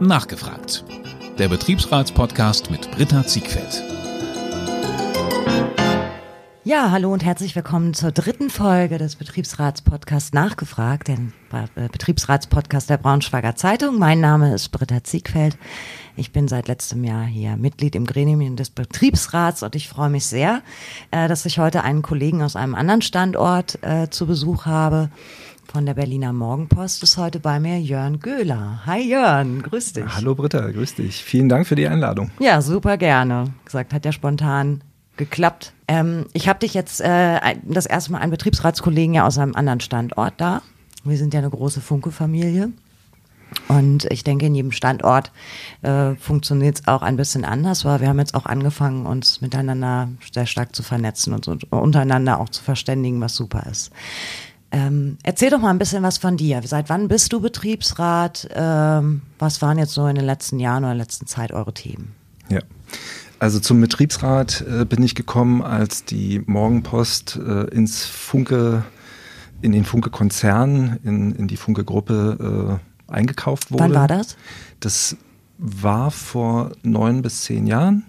Nachgefragt. 0.00 0.82
Der 1.36 1.48
Betriebsratspodcast 1.48 2.70
mit 2.70 2.90
Britta 2.90 3.26
Ziegfeld. 3.26 3.84
Ja, 6.64 6.90
hallo 6.90 7.12
und 7.12 7.22
herzlich 7.22 7.54
willkommen 7.54 7.92
zur 7.92 8.10
dritten 8.10 8.48
Folge 8.48 8.96
des 8.96 9.16
Betriebsratspodcasts 9.16 10.32
Nachgefragt, 10.32 11.08
den 11.08 11.34
äh, 11.52 11.88
Betriebsratspodcast 11.90 12.88
der 12.88 12.96
Braunschweiger 12.96 13.56
Zeitung. 13.56 13.98
Mein 13.98 14.20
Name 14.20 14.54
ist 14.54 14.70
Britta 14.70 15.04
Ziegfeld. 15.04 15.58
Ich 16.16 16.32
bin 16.32 16.48
seit 16.48 16.68
letztem 16.68 17.04
Jahr 17.04 17.24
hier 17.24 17.56
Mitglied 17.56 17.94
im 17.94 18.06
Gremium 18.06 18.56
des 18.56 18.70
Betriebsrats 18.70 19.62
und 19.62 19.74
ich 19.74 19.88
freue 19.88 20.10
mich 20.10 20.24
sehr, 20.24 20.62
äh, 21.10 21.28
dass 21.28 21.44
ich 21.44 21.58
heute 21.58 21.82
einen 21.82 22.00
Kollegen 22.00 22.42
aus 22.42 22.56
einem 22.56 22.74
anderen 22.74 23.02
Standort 23.02 23.78
äh, 23.82 24.08
zu 24.08 24.26
Besuch 24.26 24.64
habe. 24.64 25.10
Von 25.72 25.86
der 25.86 25.94
Berliner 25.94 26.32
Morgenpost 26.32 27.00
ist 27.04 27.16
heute 27.16 27.38
bei 27.38 27.60
mir 27.60 27.78
Jörn 27.78 28.18
Göhler. 28.18 28.80
Hi 28.86 29.08
Jörn, 29.08 29.62
grüß 29.62 29.92
dich. 29.92 30.04
Hallo 30.04 30.34
Britta, 30.34 30.68
grüß 30.68 30.96
dich. 30.96 31.22
Vielen 31.22 31.48
Dank 31.48 31.64
für 31.64 31.76
die 31.76 31.86
Einladung. 31.86 32.32
Ja, 32.40 32.60
super 32.60 32.96
gerne. 32.96 33.54
Gesagt, 33.64 33.92
hat 33.92 34.04
ja 34.04 34.10
spontan 34.10 34.82
geklappt. 35.16 35.72
Ähm, 35.86 36.26
ich 36.32 36.48
habe 36.48 36.58
dich 36.58 36.74
jetzt 36.74 37.00
äh, 37.00 37.38
das 37.62 37.86
erste 37.86 38.10
Mal 38.10 38.18
einen 38.18 38.32
Betriebsratskollegen 38.32 39.14
ja 39.14 39.24
aus 39.24 39.38
einem 39.38 39.54
anderen 39.54 39.78
Standort 39.78 40.34
da. 40.38 40.62
Wir 41.04 41.16
sind 41.16 41.34
ja 41.34 41.38
eine 41.38 41.50
große 41.50 41.80
Funke-Familie. 41.80 42.72
Und 43.68 44.10
ich 44.10 44.24
denke, 44.24 44.46
in 44.46 44.56
jedem 44.56 44.72
Standort 44.72 45.30
äh, 45.82 46.16
funktioniert 46.16 46.80
es 46.80 46.88
auch 46.88 47.02
ein 47.02 47.16
bisschen 47.16 47.44
anders, 47.44 47.84
weil 47.84 48.00
wir 48.00 48.08
haben 48.08 48.18
jetzt 48.18 48.34
auch 48.34 48.46
angefangen, 48.46 49.06
uns 49.06 49.40
miteinander 49.40 50.08
sehr 50.32 50.46
stark 50.46 50.74
zu 50.74 50.82
vernetzen 50.82 51.32
und 51.32 51.44
so, 51.44 51.56
untereinander 51.70 52.40
auch 52.40 52.48
zu 52.48 52.62
verständigen, 52.62 53.20
was 53.20 53.36
super 53.36 53.66
ist. 53.70 53.92
Ähm, 54.72 55.18
erzähl 55.22 55.50
doch 55.50 55.58
mal 55.58 55.70
ein 55.70 55.78
bisschen 55.78 56.02
was 56.02 56.18
von 56.18 56.36
dir. 56.36 56.60
Seit 56.64 56.88
wann 56.88 57.08
bist 57.08 57.32
du 57.32 57.40
Betriebsrat? 57.40 58.48
Ähm, 58.54 59.22
was 59.38 59.62
waren 59.62 59.78
jetzt 59.78 59.92
so 59.92 60.06
in 60.06 60.14
den 60.14 60.24
letzten 60.24 60.60
Jahren 60.60 60.84
oder 60.84 60.94
letzten 60.94 61.26
Zeit 61.26 61.52
eure 61.52 61.74
Themen? 61.74 62.14
Ja. 62.48 62.60
Also 63.40 63.58
zum 63.58 63.80
Betriebsrat 63.80 64.64
äh, 64.68 64.84
bin 64.84 65.02
ich 65.02 65.14
gekommen, 65.14 65.62
als 65.62 66.04
die 66.04 66.42
Morgenpost 66.46 67.36
äh, 67.36 67.64
ins 67.74 68.04
Funke, 68.04 68.84
in 69.62 69.72
den 69.72 69.84
Funke-Konzern, 69.84 71.00
in, 71.04 71.32
in 71.32 71.48
die 71.48 71.56
Funke-Gruppe 71.56 72.80
äh, 73.08 73.12
eingekauft 73.12 73.72
wurde. 73.72 73.84
Wann 73.84 73.94
war 73.94 74.08
das? 74.08 74.36
Das 74.78 75.16
war 75.58 76.10
vor 76.10 76.72
neun 76.82 77.22
bis 77.22 77.42
zehn 77.42 77.66
Jahren. 77.66 78.04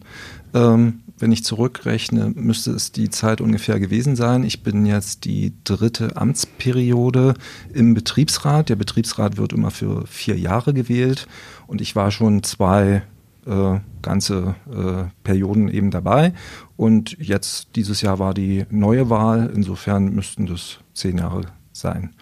Ähm, 0.54 1.02
wenn 1.22 1.32
ich 1.32 1.44
zurückrechne, 1.44 2.32
müsste 2.36 2.72
es 2.72 2.92
die 2.92 3.10
Zeit 3.10 3.42
ungefähr 3.42 3.80
gewesen 3.80 4.16
sein. 4.16 4.44
Ich 4.44 4.64
bin 4.64 4.86
jetzt 4.86 5.26
die 5.26 5.54
dritte 5.64 6.18
Amtsperiode 6.18 7.36
im 7.74 7.94
Betriebsrat. 7.94 8.70
Der 8.70 8.76
Betriebsrat 8.76 9.38
wird 9.38 9.54
immer 9.54 9.72
für 9.72 10.06
vier 10.08 10.38
Jahre 10.38 10.74
gewählt 10.74 11.28
und 11.68 11.82
ich 11.82 11.96
war 11.96 12.12
schon 12.12 12.44
zwei 12.44 13.04
äh, 13.46 13.80
ganze 14.02 14.56
äh, 14.72 15.10
Perioden 15.24 15.70
eben 15.70 15.92
dabei. 15.92 16.34
Und 16.78 17.18
jetzt 17.20 17.70
dieses 17.76 18.02
Jahr 18.02 18.20
war 18.20 18.34
die 18.34 18.66
neue 18.70 19.10
Wahl. 19.10 19.52
Insofern 19.56 20.14
müssten 20.14 20.46
das 20.46 20.80
zehn 20.94 21.18
Jahre 21.18 21.44
sein. 21.72 22.14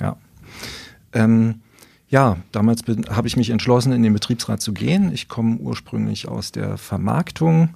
Ja. 0.00 0.16
Ähm, 1.12 1.60
ja, 2.10 2.38
damals 2.52 2.82
habe 3.10 3.28
ich 3.28 3.36
mich 3.36 3.50
entschlossen, 3.50 3.92
in 3.92 4.02
den 4.02 4.14
Betriebsrat 4.14 4.62
zu 4.62 4.72
gehen. 4.72 5.12
Ich 5.12 5.28
komme 5.28 5.56
ursprünglich 5.56 6.26
aus 6.26 6.52
der 6.52 6.78
Vermarktung. 6.78 7.70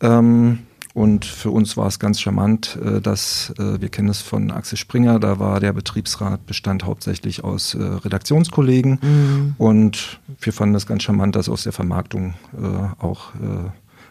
Ähm, 0.00 0.60
und 0.94 1.24
für 1.24 1.50
uns 1.50 1.76
war 1.76 1.86
es 1.86 2.00
ganz 2.00 2.20
charmant, 2.20 2.76
äh, 2.84 3.00
dass 3.00 3.54
äh, 3.58 3.80
wir 3.80 3.88
kennen 3.88 4.08
es 4.08 4.20
von 4.20 4.50
Axel 4.50 4.76
Springer, 4.76 5.20
da 5.20 5.38
war 5.38 5.60
der 5.60 5.72
Betriebsrat 5.72 6.44
bestand 6.46 6.84
hauptsächlich 6.84 7.44
aus 7.44 7.74
äh, 7.74 7.82
Redaktionskollegen 7.82 8.98
mhm. 9.00 9.54
und 9.58 10.18
wir 10.40 10.52
fanden 10.52 10.74
es 10.74 10.86
ganz 10.86 11.04
charmant, 11.04 11.36
dass 11.36 11.48
aus 11.48 11.62
der 11.62 11.72
Vermarktung 11.72 12.34
äh, 12.60 13.02
auch 13.04 13.34
äh, 13.34 13.70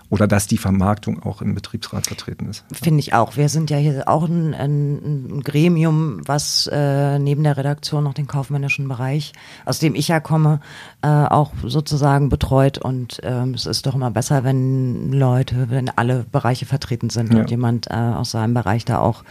oder 0.09 0.27
dass 0.27 0.47
die 0.47 0.57
Vermarktung 0.57 1.21
auch 1.23 1.41
im 1.41 1.53
Betriebsrat 1.53 2.07
vertreten 2.07 2.47
ist. 2.49 2.63
Finde 2.71 2.99
ich 2.99 3.13
auch. 3.13 3.35
Wir 3.35 3.49
sind 3.49 3.69
ja 3.69 3.77
hier 3.77 4.07
auch 4.07 4.27
ein, 4.27 4.53
ein, 4.53 5.37
ein 5.37 5.41
Gremium, 5.41 6.21
was 6.25 6.69
äh, 6.71 7.19
neben 7.19 7.43
der 7.43 7.57
Redaktion 7.57 8.03
noch 8.05 8.13
den 8.13 8.27
kaufmännischen 8.27 8.87
Bereich, 8.87 9.33
aus 9.65 9.79
dem 9.79 9.95
ich 9.95 10.07
ja 10.07 10.19
komme, 10.19 10.61
äh, 11.01 11.07
auch 11.07 11.51
sozusagen 11.63 12.29
betreut. 12.29 12.77
Und 12.77 13.19
ähm, 13.23 13.53
es 13.53 13.65
ist 13.65 13.85
doch 13.85 13.95
immer 13.95 14.11
besser, 14.11 14.43
wenn 14.43 15.11
Leute, 15.11 15.69
wenn 15.69 15.89
alle 15.89 16.25
Bereiche 16.31 16.65
vertreten 16.65 17.09
sind 17.09 17.33
ja. 17.33 17.39
und 17.39 17.49
jemand 17.49 17.87
äh, 17.87 17.93
aus 17.93 18.31
seinem 18.31 18.53
Bereich 18.53 18.85
da 18.85 18.99
auch 18.99 19.23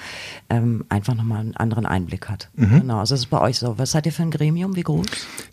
ähm, 0.51 0.85
einfach 0.91 1.15
nochmal 1.15 1.41
einen 1.41 1.57
anderen 1.57 1.87
Einblick 1.87 2.29
hat. 2.29 2.51
Mhm. 2.55 2.81
Genau, 2.81 2.99
also 2.99 3.15
das 3.15 3.21
ist 3.21 3.31
bei 3.31 3.41
euch 3.41 3.59
so. 3.59 3.79
Was 3.79 3.93
seid 3.93 4.05
ihr 4.07 4.13
für 4.13 4.23
ein 4.23 4.31
Gremium? 4.31 4.77
Wie 4.77 4.83
groß? 4.83 5.07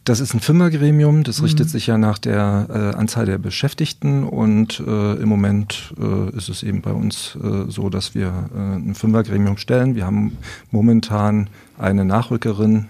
Das 0.03 0.19
ist 0.19 0.33
ein 0.33 0.41
Fünfergremium. 0.41 1.23
Das 1.23 1.39
mhm. 1.39 1.45
richtet 1.45 1.69
sich 1.69 1.87
ja 1.87 1.97
nach 1.97 2.17
der 2.17 2.67
äh, 2.69 2.97
Anzahl 2.97 3.25
der 3.25 3.37
Beschäftigten 3.37 4.23
und 4.25 4.81
äh, 4.85 5.12
im 5.13 5.29
Moment 5.29 5.93
äh, 5.99 6.35
ist 6.35 6.49
es 6.49 6.63
eben 6.63 6.81
bei 6.81 6.91
uns 6.91 7.37
äh, 7.41 7.69
so, 7.69 7.89
dass 7.89 8.15
wir 8.15 8.49
äh, 8.55 8.75
ein 8.75 8.95
Fünfergremium 8.95 9.57
stellen. 9.57 9.95
Wir 9.95 10.05
haben 10.05 10.37
momentan 10.71 11.49
eine 11.77 12.05
Nachrückerin. 12.05 12.89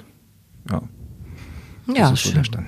Ja, 0.69 0.81
ja, 1.87 2.15
schön. 2.15 2.43
So 2.43 2.59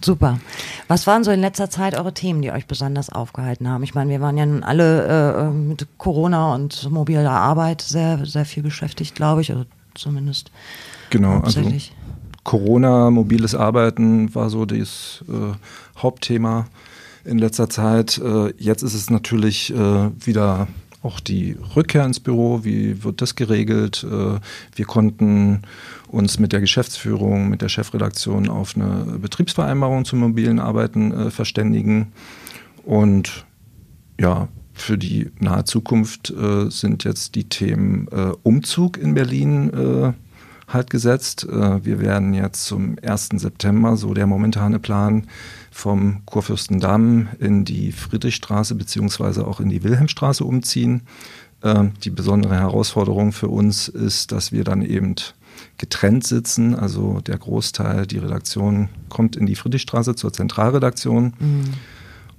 Super. 0.12 0.38
Was 0.86 1.06
waren 1.06 1.24
so 1.24 1.30
in 1.30 1.40
letzter 1.40 1.70
Zeit 1.70 1.98
eure 1.98 2.14
Themen, 2.14 2.40
die 2.42 2.52
euch 2.52 2.66
besonders 2.66 3.10
aufgehalten 3.10 3.68
haben? 3.68 3.82
Ich 3.82 3.94
meine, 3.94 4.10
wir 4.10 4.20
waren 4.20 4.36
ja 4.36 4.46
nun 4.46 4.62
alle 4.62 5.06
äh, 5.06 5.50
mit 5.50 5.86
Corona 5.98 6.54
und 6.54 6.90
mobiler 6.90 7.30
Arbeit 7.30 7.82
sehr, 7.82 8.24
sehr 8.24 8.44
viel 8.44 8.62
beschäftigt, 8.62 9.14
glaube 9.16 9.40
ich, 9.40 9.50
oder 9.50 9.66
zumindest. 9.94 10.50
Genau, 11.10 11.40
also 11.40 11.62
Corona, 12.44 13.10
mobiles 13.10 13.54
Arbeiten 13.54 14.34
war 14.34 14.50
so 14.50 14.64
das 14.64 15.24
äh, 15.28 16.00
Hauptthema 16.00 16.66
in 17.24 17.38
letzter 17.38 17.68
Zeit. 17.68 18.18
Äh, 18.18 18.52
jetzt 18.58 18.82
ist 18.82 18.94
es 18.94 19.10
natürlich 19.10 19.72
äh, 19.74 20.10
wieder 20.24 20.68
auch 21.02 21.18
die 21.18 21.56
Rückkehr 21.76 22.04
ins 22.04 22.20
Büro, 22.20 22.62
wie 22.62 23.02
wird 23.02 23.22
das 23.22 23.34
geregelt? 23.34 24.04
Äh, 24.04 24.38
wir 24.74 24.84
konnten 24.84 25.62
uns 26.08 26.38
mit 26.38 26.52
der 26.52 26.60
Geschäftsführung, 26.60 27.48
mit 27.48 27.62
der 27.62 27.68
Chefredaktion 27.68 28.48
auf 28.48 28.76
eine 28.76 29.18
Betriebsvereinbarung 29.18 30.04
zum 30.04 30.20
mobilen 30.20 30.58
Arbeiten 30.58 31.30
verständigen. 31.30 32.12
Und 32.84 33.46
ja, 34.20 34.48
für 34.74 34.98
die 34.98 35.30
nahe 35.38 35.64
Zukunft 35.64 36.34
sind 36.68 37.04
jetzt 37.04 37.36
die 37.36 37.44
Themen 37.44 38.08
Umzug 38.42 38.98
in 38.98 39.14
Berlin 39.14 40.14
halt 40.72 40.90
gesetzt. 40.90 41.46
wir 41.48 42.00
werden 42.00 42.32
jetzt 42.32 42.64
zum 42.64 42.96
1. 43.02 43.30
September, 43.36 43.96
so 43.96 44.14
der 44.14 44.26
momentane 44.26 44.78
Plan, 44.78 45.26
vom 45.70 46.22
Kurfürstendamm 46.26 47.28
in 47.38 47.64
die 47.64 47.92
Friedrichstraße 47.92 48.74
beziehungsweise 48.74 49.46
auch 49.46 49.60
in 49.60 49.68
die 49.68 49.82
Wilhelmstraße 49.82 50.44
umziehen. 50.44 51.02
Ähm, 51.62 51.92
die 52.04 52.10
besondere 52.10 52.54
Herausforderung 52.54 53.32
für 53.32 53.48
uns 53.48 53.88
ist, 53.88 54.32
dass 54.32 54.52
wir 54.52 54.64
dann 54.64 54.82
eben 54.82 55.14
getrennt 55.76 56.26
sitzen. 56.26 56.74
Also 56.74 57.20
der 57.20 57.38
Großteil, 57.38 58.06
die 58.06 58.18
Redaktion 58.18 58.88
kommt 59.08 59.36
in 59.36 59.46
die 59.46 59.56
Friedrichstraße 59.56 60.14
zur 60.14 60.32
Zentralredaktion 60.32 61.34
mhm. 61.38 61.64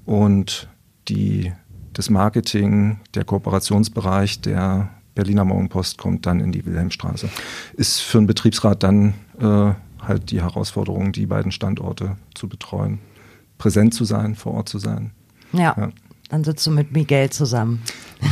und 0.05 0.69
die, 1.07 1.51
das 1.93 2.09
Marketing, 2.09 2.99
der 3.13 3.25
Kooperationsbereich 3.25 4.41
der 4.41 4.89
Berliner 5.16 5.45
Morgenpost 5.45 5.97
kommt 5.97 6.25
dann 6.25 6.39
in 6.39 6.51
die 6.51 6.66
Wilhelmstraße. 6.66 7.29
Ist 7.73 7.99
für 7.99 8.19
einen 8.19 8.27
Betriebsrat 8.27 8.83
dann 8.83 9.13
äh, 9.39 9.73
halt 10.01 10.31
die 10.31 10.41
Herausforderung, 10.41 11.11
die 11.11 11.25
beiden 11.25 11.51
Standorte 11.51 12.17
zu 12.33 12.47
betreuen 12.47 12.99
präsent 13.61 13.94
zu 13.94 14.03
sein, 14.05 14.35
vor 14.35 14.55
Ort 14.55 14.69
zu 14.69 14.79
sein. 14.79 15.11
Ja. 15.53 15.75
ja. 15.77 15.89
Dann 16.29 16.44
sitzt 16.44 16.66
du 16.66 16.72
mit 16.72 16.94
Miguel 16.94 17.29
zusammen. 17.29 17.83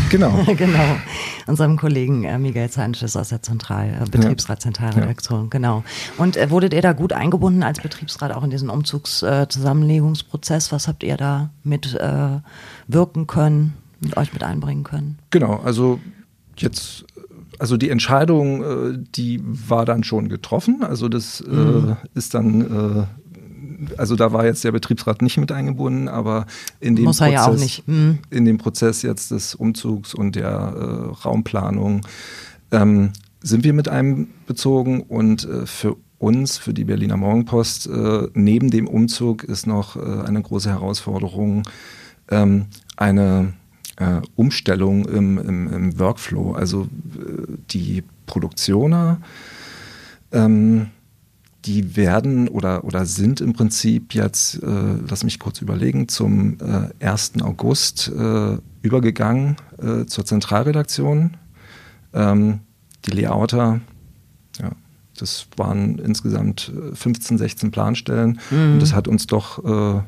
Genau. 0.10 0.44
genau. 0.58 0.98
Unserem 1.46 1.78
Kollegen 1.78 2.24
äh, 2.24 2.40
Miguel 2.40 2.68
Sanchez 2.70 3.16
aus 3.16 3.30
der 3.30 3.44
Zentral, 3.44 3.90
äh, 3.90 4.10
Betriebsrat-Zentralredaktion. 4.10 5.44
Ja. 5.44 5.48
Genau. 5.50 5.84
Und 6.18 6.36
äh, 6.36 6.50
wurdet 6.50 6.74
ihr 6.74 6.82
da 6.82 6.94
gut 6.94 7.14
eingebunden 7.14 7.62
als 7.62 7.80
Betriebsrat 7.80 8.32
auch 8.32 8.44
in 8.44 8.50
diesen 8.50 8.72
Umzugszusammenlegungsprozess? 8.72 10.72
Was 10.72 10.88
habt 10.88 11.04
ihr 11.04 11.16
da 11.16 11.52
mit 11.64 11.94
äh, 11.94 12.40
wirken 12.88 13.28
können, 13.28 13.76
mit 14.00 14.18
euch 14.18 14.34
mit 14.34 14.44
einbringen 14.44 14.84
können? 14.84 15.20
Genau. 15.30 15.58
Also 15.58 16.00
jetzt 16.62 17.06
also 17.58 17.76
die 17.76 17.90
Entscheidung, 17.90 18.64
äh, 18.64 18.98
die 19.16 19.42
war 19.44 19.86
dann 19.86 20.04
schon 20.04 20.30
getroffen. 20.30 20.84
Also 20.84 21.10
das 21.10 21.42
äh, 21.42 21.52
mhm. 21.52 21.98
ist 22.14 22.34
dann 22.34 23.08
also 23.98 24.16
da 24.16 24.34
war 24.34 24.46
jetzt 24.46 24.64
der 24.64 24.72
Betriebsrat 24.72 25.22
nicht 25.22 25.38
mit 25.38 25.52
eingebunden, 25.52 26.08
aber 26.08 26.46
in 26.80 26.96
dem, 26.96 27.06
Muss 27.06 27.20
Prozess, 27.20 27.34
ja 27.34 27.46
auch 27.48 27.58
nicht. 27.58 27.88
Mhm. 27.88 28.20
in 28.30 28.46
dem 28.46 28.58
Prozess 28.58 29.02
jetzt 29.02 29.32
des 29.32 29.56
Umzugs 29.56 30.14
und 30.14 30.36
der 30.36 30.50
äh, 30.50 31.24
Raumplanung 31.26 32.02
ähm, 32.72 33.12
sind 33.42 33.64
wir 33.64 33.74
mit 33.74 33.88
einbezogen 33.88 35.02
und 35.02 35.46
äh, 35.46 35.66
für 35.66 35.96
uns, 36.18 36.58
für 36.58 36.74
die 36.74 36.84
Berliner 36.84 37.18
Morgenpost, 37.18 37.88
äh, 37.88 38.28
neben 38.34 38.70
dem 38.70 38.88
Umzug 38.88 39.44
ist 39.44 39.66
noch 39.66 39.96
äh, 39.96 40.28
eine 40.28 40.42
große 40.42 40.70
Herausforderung, 40.70 41.64
ähm, 42.30 42.66
eine 42.98 43.54
äh, 44.00 44.22
Umstellung 44.36 45.06
im, 45.06 45.38
im, 45.38 45.74
im, 45.74 46.00
Workflow. 46.00 46.54
Also 46.54 46.84
äh, 46.84 47.58
die 47.70 48.04
Produktioner 48.26 49.20
ähm, 50.32 50.88
die 51.66 51.98
werden 51.98 52.48
oder, 52.48 52.84
oder 52.84 53.06
sind 53.06 53.42
im 53.42 53.54
Prinzip 53.54 54.14
jetzt, 54.14 54.64
äh, 54.64 54.96
lass 55.08 55.24
mich 55.24 55.40
kurz 55.40 55.62
überlegen, 55.62 56.08
zum 56.08 56.58
äh, 56.60 57.06
1. 57.06 57.42
August 57.42 58.08
äh, 58.08 58.58
übergegangen 58.82 59.58
äh, 59.78 60.06
zur 60.06 60.26
Zentralredaktion. 60.26 61.36
Ähm, 62.14 62.62
die 63.06 63.12
Layouter, 63.12 63.82
ja, 64.60 64.72
das 65.18 65.48
waren 65.58 66.00
insgesamt 66.00 66.72
15, 66.94 67.36
äh, 67.36 67.40
16 67.40 67.72
Planstellen 67.72 68.40
mhm. 68.50 68.74
und 68.74 68.82
das 68.82 68.94
hat 68.94 69.08
uns 69.08 69.28
doch 69.28 69.64
äh, 69.66 70.02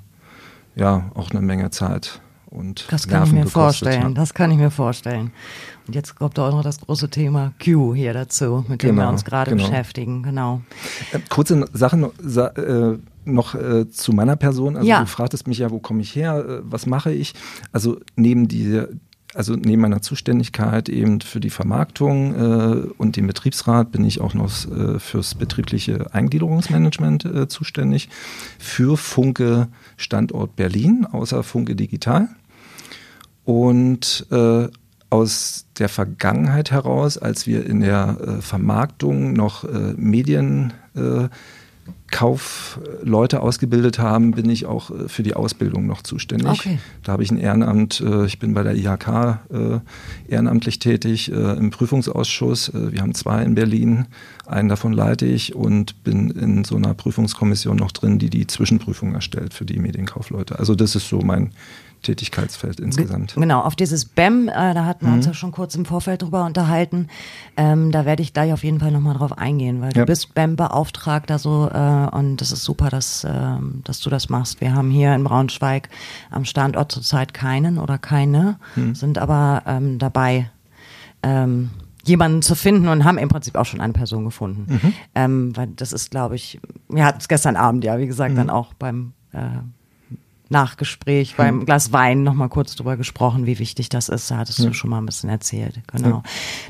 ja 0.75 1.11
auch 1.15 1.31
eine 1.31 1.41
Menge 1.41 1.69
Zeit 1.69 2.21
und 2.51 2.86
Das 2.92 3.07
kann 3.07 3.21
Nerven 3.21 3.38
ich 3.39 3.44
mir 3.45 3.50
vorstellen, 3.50 4.01
ja. 4.01 4.09
das 4.09 4.33
kann 4.33 4.51
ich 4.51 4.57
mir 4.57 4.69
vorstellen. 4.71 5.31
Und 5.88 5.95
jetzt 5.95 6.15
kommt 6.15 6.38
auch 6.38 6.51
noch 6.51 6.62
das 6.63 6.80
große 6.80 7.09
Thema 7.09 7.53
Q 7.63 7.95
hier 7.95 8.13
dazu, 8.13 8.63
mit 8.68 8.83
dem 8.83 8.95
wir 8.95 9.01
Genau, 9.01 9.09
uns 9.12 9.25
gerade 9.25 9.51
genau. 9.51 9.63
beschäftigen, 9.68 10.21
genau. 10.21 10.62
Äh, 11.12 11.19
kurze 11.30 11.65
Sache 11.74 11.98
noch, 11.98 12.12
sa 12.21 12.48
äh, 12.50 13.00
noch 13.25 13.56
äh, 13.56 13.89
zu 13.89 14.13
meiner 14.13 14.36
Person. 14.36 14.75
Also 14.75 14.88
Ja. 14.88 15.00
du 15.01 15.07
fragtest 15.07 15.48
mich 15.48 15.57
ja, 15.59 15.71
wo 15.71 15.80
komme 15.80 16.01
ich 16.01 16.15
her, 16.15 16.45
äh, 16.48 16.59
was 16.63 16.86
mache 16.86 17.12
ich? 17.13 17.33
Also 17.71 18.00
neben 18.15 18.48
die, 18.48 18.81
also 19.33 19.54
neben 19.56 19.81
meiner 19.81 20.01
Zuständigkeit 20.01 20.89
eben 20.89 21.21
für 21.21 21.39
die 21.39 21.50
Vermarktung 21.51 22.36
äh, 22.36 22.88
und 22.97 23.15
den 23.15 23.27
Betriebsrat 23.27 23.92
bin 23.92 24.04
ich 24.04 24.19
auch 24.19 24.33
noch 24.33 24.50
äh, 24.69 25.00
fürs 25.00 25.36
betriebliche 25.36 26.13
Eingliederungsmanagement 26.13 27.25
äh, 27.25 27.47
zuständig, 27.47 28.09
für 28.59 28.97
Funke 28.97 29.68
Standort 29.97 30.56
Berlin, 30.57 31.06
außer 31.09 31.44
Funke 31.44 31.75
Digital. 31.75 32.27
Und 33.43 34.27
äh, 34.31 34.67
aus 35.11 35.65
der 35.77 35.89
Vergangenheit 35.89 36.71
heraus, 36.71 37.17
als 37.17 37.45
wir 37.45 37.65
in 37.65 37.81
der 37.81 38.17
äh, 38.19 38.41
Vermarktung 38.41 39.33
noch 39.33 39.65
äh, 39.65 39.93
Medien 39.97 40.73
äh, 40.95 41.27
ausgebildet 43.41 43.99
haben, 43.99 44.31
bin 44.31 44.49
ich 44.49 44.65
auch 44.65 44.89
äh, 44.89 45.09
für 45.09 45.23
die 45.23 45.33
Ausbildung 45.33 45.85
noch 45.85 46.01
zuständig. 46.01 46.47
Okay. 46.47 46.79
Da 47.03 47.11
habe 47.11 47.23
ich 47.23 47.31
ein 47.31 47.38
Ehrenamt, 47.38 47.99
äh, 47.99 48.25
ich 48.25 48.39
bin 48.39 48.53
bei 48.53 48.63
der 48.63 48.75
IHK 48.75 49.39
ehrenamtlich 50.27 50.79
tätig, 50.79 51.29
im 51.29 51.71
Prüfungsausschuss. 51.71 52.71
Wir 52.73 53.01
haben 53.01 53.13
zwei 53.13 53.44
in 53.44 53.55
Berlin, 53.55 54.05
einen 54.45 54.69
davon 54.69 54.94
leite 54.94 55.25
ich 55.25 55.55
und 55.55 56.03
bin 56.03 56.29
in 56.29 56.63
so 56.63 56.75
einer 56.75 56.94
Prüfungskommission 56.94 57.75
noch 57.75 57.91
drin, 57.91 58.19
die 58.19 58.29
die 58.29 58.47
Zwischenprüfung 58.47 59.13
erstellt 59.13 59.53
für 59.53 59.65
die 59.65 59.79
Medienkaufleute. 59.79 60.57
Also 60.59 60.75
das 60.75 60.95
ist 60.95 61.09
so 61.09 61.19
mein 61.19 61.51
Tätigkeitsfeld 62.01 62.80
insgesamt. 62.80 63.36
Genau, 63.36 63.62
auf 63.62 63.75
dieses 63.75 64.06
BEM, 64.06 64.48
äh, 64.48 64.74
da 64.74 64.86
hatten 64.86 65.06
wir 65.06 65.09
Mhm. 65.12 65.18
uns 65.18 65.25
ja 65.27 65.33
schon 65.33 65.51
kurz 65.51 65.75
im 65.75 65.86
Vorfeld 65.86 66.21
drüber 66.21 66.45
unterhalten. 66.45 67.07
Ähm, 67.57 67.92
da 67.92 68.06
werde 68.06 68.24
ich 68.24 68.33
gleich 68.33 68.51
auf 68.53 68.63
jeden 68.63 68.80
Fall 68.80 68.92
nochmal 68.92 69.15
drauf 69.15 69.38
eingehen, 69.38 69.81
weil 69.81 69.89
Ja. 69.95 70.01
du 70.01 70.06
bist 70.07 70.33
BEM-Beauftragter 70.33 71.38
so 71.39 71.69
äh, 71.71 72.07
und 72.15 72.38
das 72.38 72.51
ist 72.51 72.63
super, 72.63 72.89
dass, 72.89 73.25
ähm, 73.30 73.81
dass 73.83 74.00
du 74.00 74.09
das 74.09 74.30
machst. 74.30 74.62
Wir 74.62 74.74
haben 74.74 74.89
hier 74.92 75.13
in 75.15 75.24
Braunschweig 75.24 75.89
am 76.30 76.45
Standort 76.45 76.92
zurzeit 76.92 77.33
keinen 77.33 77.77
oder 77.77 77.98
keine, 77.98 78.57
Mhm. 78.75 78.95
sind 78.95 79.18
aber 79.18 79.63
ähm, 79.65 80.00
dabei, 80.00 80.50
ähm, 81.24 81.69
jemanden 82.04 82.42
zu 82.42 82.56
finden 82.56 82.88
und 82.88 83.04
haben 83.04 83.19
im 83.19 83.30
Prinzip 83.30 83.56
auch 83.56 83.65
schon 83.65 83.80
eine 83.80 83.94
Person 83.94 84.25
gefunden. 84.25 84.65
Mhm. 84.81 84.94
Ähm, 85.13 85.56
weil 85.57 85.68
das 85.68 85.94
ist, 85.94 86.09
glaube 86.09 86.36
ich, 86.36 86.59
wir 86.89 87.06
hatten 87.06 87.19
es 87.19 87.27
gestern 87.27 87.56
Abend 87.56 87.83
ja, 87.83 88.00
wie 88.00 88.07
gesagt, 88.07 88.31
Mhm. 88.33 88.38
dann 88.38 88.50
auch 88.50 88.74
beim 88.74 89.13
äh, 89.33 89.38
Nachgespräch 90.51 91.36
beim 91.38 91.65
Glas 91.65 91.94
Wein 91.94 92.24
noch 92.24 92.33
mal 92.33 92.50
kurz 92.50 92.75
drüber 92.75 92.98
gesprochen, 92.98 93.45
wie 93.45 93.57
wichtig 93.57 93.89
das 93.89 94.09
ist. 94.09 94.30
Da 94.30 94.38
hattest 94.38 94.59
du 94.59 94.74
schon 94.74 94.89
mal 94.89 94.98
ein 94.98 95.06
bisschen 95.06 95.30
erzählt. 95.30 95.81
Genau. 95.88 96.09
Ja. 96.09 96.24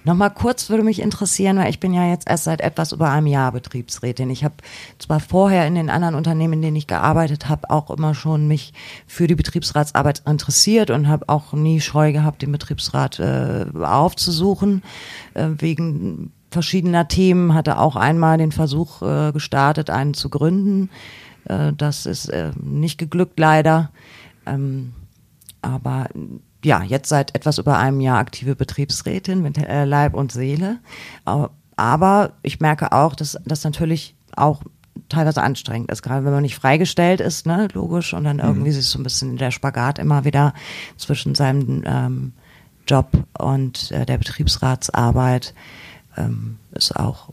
Noch 0.03 0.13
mal 0.13 0.29
kurz 0.29 0.69
würde 0.69 0.83
mich 0.83 1.01
interessieren, 1.01 1.57
weil 1.57 1.69
ich 1.69 1.79
bin 1.79 1.93
ja 1.93 2.07
jetzt 2.07 2.29
erst 2.29 2.43
seit 2.43 2.61
etwas 2.61 2.91
über 2.91 3.09
einem 3.09 3.27
Jahr 3.27 3.51
Betriebsrätin. 3.51 4.29
Ich 4.29 4.43
habe 4.43 4.53
zwar 4.99 5.19
vorher 5.19 5.65
in 5.65 5.75
den 5.75 5.89
anderen 5.89 6.15
Unternehmen, 6.15 6.53
in 6.53 6.61
denen 6.61 6.75
ich 6.75 6.87
gearbeitet 6.87 7.49
habe, 7.49 7.69
auch 7.69 7.89
immer 7.89 8.13
schon 8.13 8.47
mich 8.47 8.73
für 9.07 9.27
die 9.27 9.35
Betriebsratsarbeit 9.35 10.23
interessiert 10.27 10.91
und 10.91 11.07
habe 11.07 11.27
auch 11.27 11.53
nie 11.53 11.81
Scheu 11.81 12.11
gehabt, 12.13 12.43
den 12.43 12.51
Betriebsrat 12.51 13.19
äh, 13.19 13.65
aufzusuchen 13.81 14.83
äh, 15.33 15.47
wegen 15.57 16.31
verschiedener 16.51 17.07
Themen. 17.07 17.53
Hatte 17.53 17.79
auch 17.79 17.95
einmal 17.95 18.37
den 18.37 18.51
Versuch 18.51 19.01
äh, 19.01 19.31
gestartet, 19.31 19.89
einen 19.89 20.13
zu 20.13 20.29
gründen. 20.29 20.89
Äh, 21.45 21.73
Das 21.73 22.05
ist 22.05 22.29
äh, 22.29 22.51
nicht 22.61 22.97
geglückt 22.97 23.39
leider. 23.39 23.91
Ähm, 24.45 24.93
aber 25.61 26.07
ja, 26.63 26.83
jetzt 26.83 27.09
seit 27.09 27.35
etwas 27.35 27.57
über 27.57 27.77
einem 27.77 28.01
Jahr 28.01 28.19
aktive 28.19 28.55
Betriebsrätin 28.55 29.41
mit 29.41 29.57
äh, 29.57 29.85
Leib 29.85 30.13
und 30.13 30.31
Seele. 30.31 30.79
Aber, 31.75 32.33
ich 32.43 32.59
merke 32.59 32.91
auch, 32.91 33.15
dass 33.15 33.37
das 33.45 33.63
natürlich 33.63 34.15
auch 34.35 34.61
teilweise 35.09 35.41
anstrengend 35.41 35.91
ist, 35.91 36.03
gerade 36.03 36.25
wenn 36.25 36.33
man 36.33 36.43
nicht 36.43 36.55
freigestellt 36.55 37.19
ist, 37.19 37.45
ne, 37.45 37.67
logisch, 37.73 38.13
und 38.13 38.23
dann 38.23 38.39
irgendwie 38.39 38.71
sich 38.71 38.85
so 38.85 38.99
ein 38.99 39.03
bisschen 39.03 39.37
der 39.37 39.51
Spagat 39.51 39.99
immer 39.99 40.25
wieder 40.25 40.53
zwischen 40.97 41.33
seinem 41.33 41.83
ähm, 41.85 42.33
Job 42.87 43.11
und 43.37 43.91
äh, 43.91 44.05
der 44.05 44.17
Betriebsratsarbeit 44.17 45.53
ähm, 46.17 46.57
ist 46.73 46.95
auch 46.95 47.29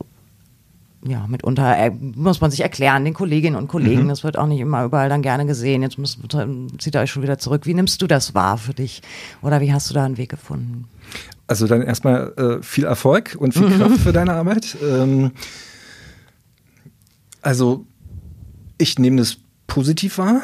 ja, 1.05 1.25
mitunter 1.27 1.77
äh, 1.77 1.91
muss 1.91 2.41
man 2.41 2.51
sich 2.51 2.59
erklären, 2.59 3.05
den 3.05 3.13
Kolleginnen 3.13 3.55
und 3.55 3.67
Kollegen. 3.67 4.09
Das 4.09 4.23
wird 4.23 4.37
auch 4.37 4.47
nicht 4.47 4.59
immer 4.59 4.83
überall 4.83 5.07
dann 5.09 5.21
gerne 5.21 5.45
gesehen. 5.45 5.81
Jetzt 5.81 5.97
muss, 5.97 6.19
zieht 6.77 6.95
ihr 6.95 7.01
euch 7.01 7.11
schon 7.11 7.23
wieder 7.23 7.37
zurück. 7.37 7.65
Wie 7.65 7.73
nimmst 7.73 8.01
du 8.01 8.07
das 8.07 8.35
wahr 8.35 8.57
für 8.57 8.73
dich? 8.73 9.01
Oder 9.41 9.61
wie 9.61 9.71
hast 9.71 9.89
du 9.89 9.93
da 9.93 10.03
einen 10.03 10.17
Weg 10.17 10.29
gefunden? 10.29 10.89
Also 11.47 11.67
dann 11.67 11.81
erstmal 11.81 12.33
äh, 12.37 12.63
viel 12.63 12.83
Erfolg 12.83 13.35
und 13.39 13.53
viel 13.53 13.69
Kraft 13.69 13.97
für 14.03 14.11
deine 14.11 14.33
Arbeit. 14.33 14.77
Ähm, 14.83 15.31
also 17.41 17.85
ich 18.77 18.99
nehme 18.99 19.17
das 19.17 19.37
positiv 19.67 20.17
wahr. 20.17 20.41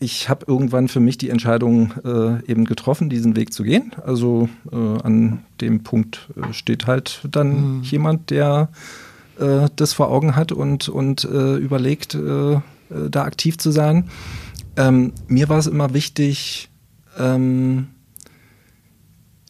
Ich 0.00 0.30
habe 0.30 0.46
irgendwann 0.48 0.88
für 0.88 1.00
mich 1.00 1.18
die 1.18 1.28
Entscheidung 1.28 1.92
äh, 2.04 2.50
eben 2.50 2.64
getroffen, 2.64 3.10
diesen 3.10 3.36
Weg 3.36 3.52
zu 3.52 3.62
gehen. 3.62 3.92
Also 4.04 4.48
äh, 4.70 4.76
an 4.76 5.44
dem 5.60 5.82
Punkt 5.82 6.30
äh, 6.36 6.52
steht 6.54 6.86
halt 6.86 7.20
dann 7.30 7.82
jemand, 7.82 8.30
der 8.30 8.70
äh, 9.42 9.68
das 9.76 9.92
vor 9.92 10.08
Augen 10.10 10.36
hat 10.36 10.52
und, 10.52 10.88
und 10.88 11.24
äh, 11.24 11.56
überlegt, 11.56 12.14
äh, 12.14 12.54
äh, 12.54 12.60
da 13.10 13.24
aktiv 13.24 13.58
zu 13.58 13.70
sein. 13.70 14.08
Ähm, 14.76 15.12
mir 15.26 15.48
war 15.48 15.58
es 15.58 15.66
immer 15.66 15.92
wichtig, 15.94 16.70
ähm, 17.18 17.88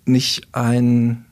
nicht 0.04 0.48
ein, 0.52 1.24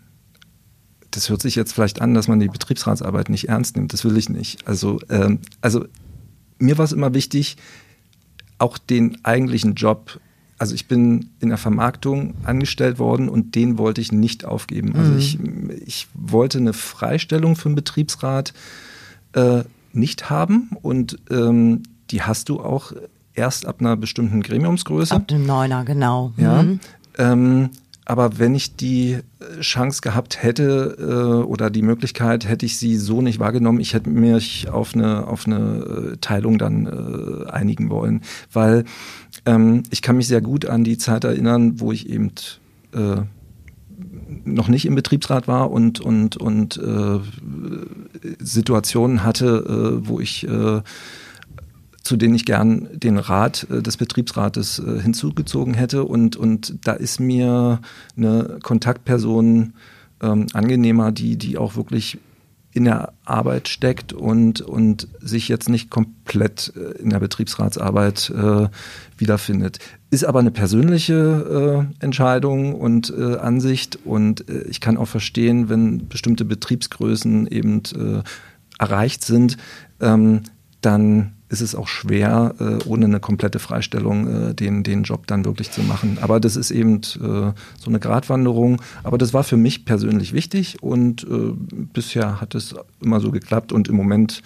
das 1.10 1.28
hört 1.28 1.42
sich 1.42 1.56
jetzt 1.56 1.72
vielleicht 1.72 2.00
an, 2.00 2.14
dass 2.14 2.28
man 2.28 2.38
die 2.38 2.48
Betriebsratsarbeit 2.48 3.30
nicht 3.30 3.48
ernst 3.48 3.76
nimmt. 3.76 3.92
Das 3.92 4.04
will 4.04 4.16
ich 4.16 4.28
nicht. 4.28 4.66
Also, 4.68 5.00
ähm, 5.08 5.40
also 5.60 5.84
mir 6.58 6.78
war 6.78 6.84
es 6.84 6.92
immer 6.92 7.14
wichtig, 7.14 7.56
auch 8.58 8.78
den 8.78 9.24
eigentlichen 9.24 9.74
Job, 9.74 10.20
also 10.60 10.74
ich 10.74 10.88
bin 10.88 11.30
in 11.40 11.48
der 11.48 11.56
Vermarktung 11.56 12.34
angestellt 12.44 12.98
worden 12.98 13.30
und 13.30 13.54
den 13.54 13.78
wollte 13.78 14.02
ich 14.02 14.12
nicht 14.12 14.44
aufgeben. 14.44 14.94
Also 14.94 15.14
ich, 15.16 15.38
ich 15.86 16.06
wollte 16.12 16.58
eine 16.58 16.74
Freistellung 16.74 17.56
für 17.56 17.70
den 17.70 17.76
Betriebsrat 17.76 18.52
äh, 19.32 19.62
nicht 19.94 20.28
haben 20.28 20.68
und 20.82 21.16
ähm, 21.30 21.82
die 22.10 22.20
hast 22.20 22.50
du 22.50 22.60
auch 22.60 22.92
erst 23.32 23.64
ab 23.64 23.76
einer 23.80 23.96
bestimmten 23.96 24.42
Gremiumsgröße. 24.42 25.14
Ab 25.14 25.28
dem 25.28 25.46
Neuner, 25.46 25.86
genau. 25.86 26.34
Ja. 26.36 26.62
Mhm. 26.62 26.80
Ähm, 27.16 27.70
aber 28.04 28.38
wenn 28.38 28.54
ich 28.54 28.76
die 28.76 29.18
äh, 29.38 29.60
Chance 29.60 30.00
gehabt 30.00 30.42
hätte 30.42 30.96
äh, 30.98 31.44
oder 31.44 31.70
die 31.70 31.82
Möglichkeit, 31.82 32.48
hätte 32.48 32.66
ich 32.66 32.78
sie 32.78 32.96
so 32.96 33.22
nicht 33.22 33.38
wahrgenommen. 33.38 33.80
Ich 33.80 33.94
hätte 33.94 34.10
mich 34.10 34.68
auf 34.68 34.94
eine, 34.94 35.26
auf 35.26 35.46
eine 35.46 36.12
äh, 36.14 36.16
Teilung 36.20 36.58
dann 36.58 36.86
äh, 36.86 37.50
einigen 37.50 37.90
wollen. 37.90 38.22
Weil 38.52 38.84
ähm, 39.46 39.82
ich 39.90 40.02
kann 40.02 40.16
mich 40.16 40.26
sehr 40.26 40.40
gut 40.40 40.66
an 40.66 40.84
die 40.84 40.98
Zeit 40.98 41.24
erinnern, 41.24 41.80
wo 41.80 41.92
ich 41.92 42.08
eben 42.08 42.32
äh, 42.92 43.22
noch 44.44 44.68
nicht 44.68 44.86
im 44.86 44.94
Betriebsrat 44.94 45.46
war 45.46 45.70
und, 45.70 46.00
und, 46.00 46.36
und 46.36 46.78
äh, 46.78 47.20
Situationen 48.38 49.22
hatte, 49.22 50.00
äh, 50.02 50.08
wo 50.08 50.20
ich 50.20 50.48
äh, 50.48 50.80
zu 52.02 52.16
denen 52.16 52.34
ich 52.34 52.46
gern 52.46 52.88
den 52.92 53.18
Rat 53.18 53.66
äh, 53.70 53.82
des 53.82 53.96
Betriebsrates 53.96 54.78
äh, 54.78 55.00
hinzugezogen 55.00 55.74
hätte. 55.74 56.04
Und, 56.04 56.36
und 56.36 56.86
da 56.86 56.92
ist 56.92 57.20
mir 57.20 57.80
eine 58.16 58.58
Kontaktperson 58.62 59.74
ähm, 60.22 60.46
angenehmer, 60.52 61.12
die, 61.12 61.36
die 61.36 61.58
auch 61.58 61.76
wirklich 61.76 62.18
in 62.72 62.84
der 62.84 63.12
Arbeit 63.24 63.68
steckt 63.68 64.12
und, 64.12 64.60
und 64.60 65.08
sich 65.20 65.48
jetzt 65.48 65.68
nicht 65.68 65.90
komplett 65.90 66.72
äh, 66.76 67.02
in 67.02 67.10
der 67.10 67.18
Betriebsratsarbeit 67.18 68.30
äh, 68.30 68.68
wiederfindet. 69.18 69.78
Ist 70.10 70.24
aber 70.24 70.38
eine 70.38 70.52
persönliche 70.52 71.88
äh, 72.00 72.04
Entscheidung 72.04 72.74
und 72.74 73.12
äh, 73.16 73.36
Ansicht 73.36 73.98
und 74.04 74.44
ich 74.68 74.80
kann 74.80 74.96
auch 74.96 75.08
verstehen, 75.08 75.68
wenn 75.68 76.08
bestimmte 76.08 76.44
Betriebsgrößen 76.44 77.46
eben 77.48 77.82
erreicht 78.78 79.24
sind, 79.24 79.56
ähm, 80.00 80.42
dann 80.80 81.34
ist 81.50 81.60
es 81.60 81.74
auch 81.74 81.88
schwer, 81.88 82.54
äh, 82.60 82.78
ohne 82.88 83.04
eine 83.06 83.20
komplette 83.20 83.58
Freistellung 83.58 84.50
äh, 84.50 84.54
den, 84.54 84.82
den 84.82 85.02
Job 85.02 85.26
dann 85.26 85.44
wirklich 85.44 85.70
zu 85.70 85.82
machen. 85.82 86.16
Aber 86.22 86.40
das 86.40 86.56
ist 86.56 86.70
eben 86.70 86.96
äh, 86.96 87.00
so 87.20 87.54
eine 87.88 87.98
Gratwanderung. 88.00 88.80
Aber 89.02 89.18
das 89.18 89.34
war 89.34 89.44
für 89.44 89.56
mich 89.56 89.84
persönlich 89.84 90.32
wichtig 90.32 90.82
und 90.82 91.24
äh, 91.24 91.52
bisher 91.92 92.40
hat 92.40 92.54
es 92.54 92.74
immer 93.02 93.20
so 93.20 93.30
geklappt 93.32 93.72
und 93.72 93.88
im 93.88 93.96
Moment 93.96 94.42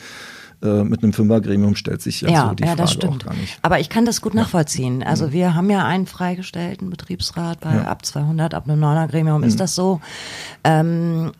äh, 0.62 0.82
mit 0.82 1.02
einem 1.02 1.12
Fünfergremium 1.12 1.76
stellt 1.76 2.00
sich 2.00 2.22
ja, 2.22 2.30
ja 2.30 2.48
so 2.48 2.54
die 2.54 2.64
ja, 2.64 2.74
das 2.74 2.92
Frage 2.92 3.06
stimmt. 3.06 3.24
auch 3.24 3.28
gar 3.30 3.34
nicht. 3.36 3.58
Aber 3.60 3.80
ich 3.80 3.90
kann 3.90 4.06
das 4.06 4.22
gut 4.22 4.32
nachvollziehen. 4.34 5.02
Also 5.02 5.26
Mhm. 5.26 5.32
wir 5.32 5.54
haben 5.54 5.68
ja 5.68 5.84
einen 5.84 6.06
freigestellten 6.06 6.88
Betriebsrat 6.88 7.60
bei 7.60 7.74
Ja. 7.74 7.82
ab 7.82 8.06
200, 8.06 8.54
ab 8.54 8.64
einem 8.66 8.80
Neuner-Gremium 8.80 9.42
Mhm. 9.42 9.46
ist 9.46 9.60
das 9.60 9.74
so. 9.74 10.00
Ähm, 10.64 11.32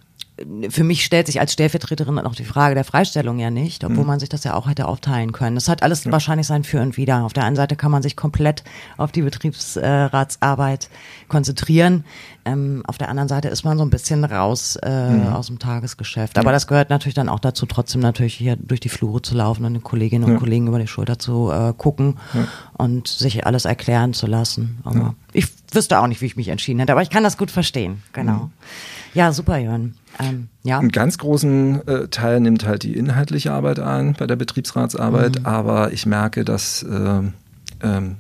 für 0.71 0.83
mich 0.83 1.05
stellt 1.05 1.27
sich 1.29 1.39
als 1.39 1.53
Stellvertreterin 1.53 2.19
auch 2.19 2.35
die 2.35 2.45
Frage 2.45 2.75
der 2.75 2.83
Freistellung 2.85 3.39
ja 3.39 3.51
nicht, 3.51 3.85
obwohl 3.85 4.01
Mhm. 4.03 4.07
man 4.09 4.19
sich 4.21 4.29
das 4.29 4.43
ja 4.43 4.55
auch 4.55 4.67
hätte 4.69 4.87
aufteilen 4.89 5.31
können. 5.31 5.55
Das 5.55 5.69
hat 5.69 5.85
alles 5.85 6.11
wahrscheinlich 6.11 6.49
sein 6.49 6.65
Für 6.65 6.81
und 6.83 6.97
Wider. 6.97 7.23
Auf 7.25 7.33
der 7.33 7.45
einen 7.45 7.55
Seite 7.55 7.77
kann 7.77 7.93
man 7.93 8.03
sich 8.03 8.17
komplett 8.17 8.65
auf 8.97 9.13
die 9.13 9.23
Betriebsratsarbeit 9.23 10.89
konzentrieren. 11.29 12.05
Ähm, 12.45 12.83
auf 12.87 12.99
der 12.99 13.09
anderen 13.09 13.29
Seite 13.29 13.49
ist 13.49 13.65
man 13.65 13.79
so 13.79 13.85
ein 13.85 13.91
bisschen 13.91 14.25
raus 14.25 14.77
äh, 14.83 15.11
Mhm. 15.11 15.33
aus 15.33 15.47
dem 15.47 15.59
Tagesgeschäft. 15.59 16.37
Aber 16.39 16.53
das 16.53 16.67
gehört 16.67 16.91
natürlich 16.91 17.15
dann 17.15 17.29
auch 17.29 17.39
dazu, 17.41 17.65
trotzdem 17.67 18.01
natürlich 18.01 18.35
hier 18.35 18.57
durch 18.57 18.81
die 18.81 18.89
Flure 18.89 19.23
zu 19.23 19.35
laufen 19.35 19.65
und 19.65 19.75
den 19.75 19.83
Kolleginnen 19.83 20.25
und 20.25 20.33
Ja. 20.33 20.39
Kollegen 20.39 20.67
über 20.67 20.79
die 20.79 20.87
Schulter 20.89 21.19
zu 21.19 21.51
äh, 21.51 21.73
gucken 21.77 22.19
und 22.77 23.09
sich 23.09 23.47
alles 23.47 23.65
erklären 23.65 24.13
zu 24.15 24.27
lassen. 24.27 24.79
Aber 24.85 25.15
ich 25.33 25.47
wüsste 25.73 25.99
auch 26.01 26.07
nicht, 26.07 26.21
wie 26.21 26.27
ich 26.27 26.37
mich 26.37 26.49
entschieden 26.49 26.81
hätte, 26.81 26.93
aber 26.93 27.03
ich 27.03 27.11
kann 27.11 27.23
das 27.25 27.39
gut 27.39 27.51
verstehen. 27.51 28.03
Genau. 28.13 28.51
Ja, 29.15 29.33
super, 29.33 29.59
Jörn. 29.59 29.95
Ähm, 30.19 30.49
ja. 30.63 30.79
Einen 30.79 30.91
ganz 30.93 31.19
großen 31.19 31.87
äh, 31.89 32.09
Teil 32.09 32.41
nimmt 32.41 32.67
halt 32.67 32.83
die 32.83 32.97
inhaltliche 32.97 33.53
Arbeit 33.53 33.81
ein 33.81 34.15
bei 34.15 34.27
der 34.27 34.37
Betriebsratsarbeit, 34.37 35.41
Mhm. 35.41 35.47
aber 35.47 35.93
ich 35.93 36.07
merke, 36.07 36.45
dass 36.45 36.85
ähm, 36.89 37.33
ähm, 37.83 38.17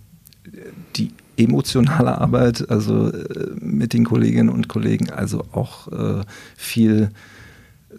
die 0.96 1.12
emotionale 1.36 2.18
Arbeit, 2.18 2.68
also 2.70 3.10
äh, 3.10 3.50
mit 3.58 3.92
den 3.92 4.04
Kolleginnen 4.04 4.48
und 4.48 4.68
Kollegen, 4.68 5.10
also 5.10 5.44
auch 5.52 5.88
äh, 5.88 6.22
viel 6.56 7.10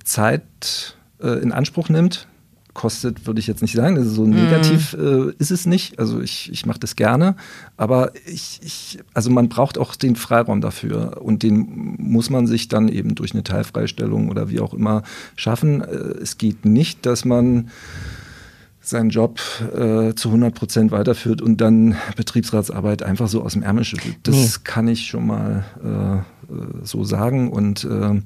Zeit 0.03 0.97
äh, 1.21 1.41
in 1.41 1.51
Anspruch 1.51 1.89
nimmt. 1.89 2.27
Kostet, 2.75 3.25
würde 3.25 3.39
ich 3.39 3.47
jetzt 3.47 3.61
nicht 3.63 3.73
sagen. 3.73 3.97
Also 3.97 4.09
so 4.11 4.27
negativ 4.27 4.93
äh, 4.99 5.31
ist 5.39 5.49
es 5.49 5.65
nicht. 5.65 5.97
Also 5.97 6.19
ich, 6.21 6.51
ich 6.51 6.65
mache 6.67 6.77
das 6.77 6.95
gerne. 6.95 7.35
Aber 7.77 8.11
ich, 8.27 8.59
ich, 8.61 8.99
also 9.13 9.29
man 9.31 9.47
braucht 9.49 9.77
auch 9.79 9.95
den 9.95 10.15
Freiraum 10.15 10.59
dafür. 10.61 11.21
Und 11.21 11.41
den 11.41 11.95
muss 11.97 12.29
man 12.29 12.45
sich 12.47 12.67
dann 12.67 12.89
eben 12.89 13.15
durch 13.15 13.33
eine 13.33 13.43
Teilfreistellung 13.43 14.29
oder 14.29 14.49
wie 14.49 14.59
auch 14.59 14.73
immer 14.73 15.03
schaffen. 15.37 15.81
Äh, 15.81 15.85
es 16.21 16.37
geht 16.37 16.65
nicht, 16.65 17.05
dass 17.05 17.23
man 17.25 17.69
seinen 18.81 19.09
Job 19.09 19.39
äh, 19.73 20.13
zu 20.13 20.27
100 20.29 20.53
Prozent 20.53 20.91
weiterführt 20.91 21.41
und 21.41 21.61
dann 21.61 21.95
Betriebsratsarbeit 22.17 23.01
einfach 23.03 23.27
so 23.29 23.41
aus 23.41 23.53
dem 23.53 23.63
Ärmel 23.63 23.83
schüttelt. 23.83 24.17
Das 24.23 24.35
Nee. 24.35 24.47
kann 24.63 24.87
ich 24.87 25.07
schon 25.07 25.25
mal 25.25 25.63
äh, 25.83 26.17
äh, 26.53 26.67
so 26.83 27.03
sagen. 27.03 27.49
Und 27.51 27.83
äh, 27.85 28.21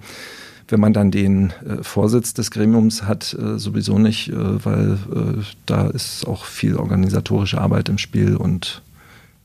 wenn 0.70 0.80
man 0.80 0.94
dann 0.94 1.12
den 1.12 1.52
äh, 1.66 1.82
Vorsitz 1.84 2.34
des 2.34 2.52
Gremiums 2.52 3.04
hat, 3.04 3.34
äh, 3.34 3.58
sowieso 3.60 3.98
nicht, 4.00 4.30
äh, 4.30 4.66
weil 4.66 4.94
äh, 5.14 5.44
da 5.66 5.88
ist 5.88 6.26
auch 6.28 6.46
viel 6.46 6.76
organisatorische 6.78 7.60
Arbeit 7.60 7.90
im 7.90 7.98
Spiel 7.98 8.36
und 8.36 8.82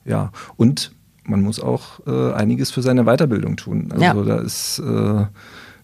ja, 0.04 0.30
und 0.56 0.92
man 1.24 1.40
muss 1.42 1.58
auch 1.60 2.00
äh, 2.06 2.32
einiges 2.34 2.70
für 2.70 2.82
seine 2.82 3.04
Weiterbildung 3.04 3.56
tun. 3.56 3.88
Also 3.90 4.04
Ja. 4.04 4.12
da 4.14 4.36
ist 4.36 4.78
äh, 4.80 5.24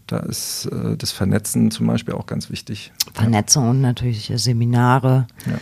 da 0.06 0.16
ist 0.18 0.68
das 0.98 1.12
Vernetzen 1.12 1.70
zum 1.70 1.86
Beispiel 1.86 2.14
auch 2.14 2.26
ganz 2.26 2.50
wichtig. 2.50 2.90
Vernetzung 3.14 3.68
und 3.70 3.80
natürlich 3.80 4.32
Seminare 4.34 5.28
Ja. 5.46 5.58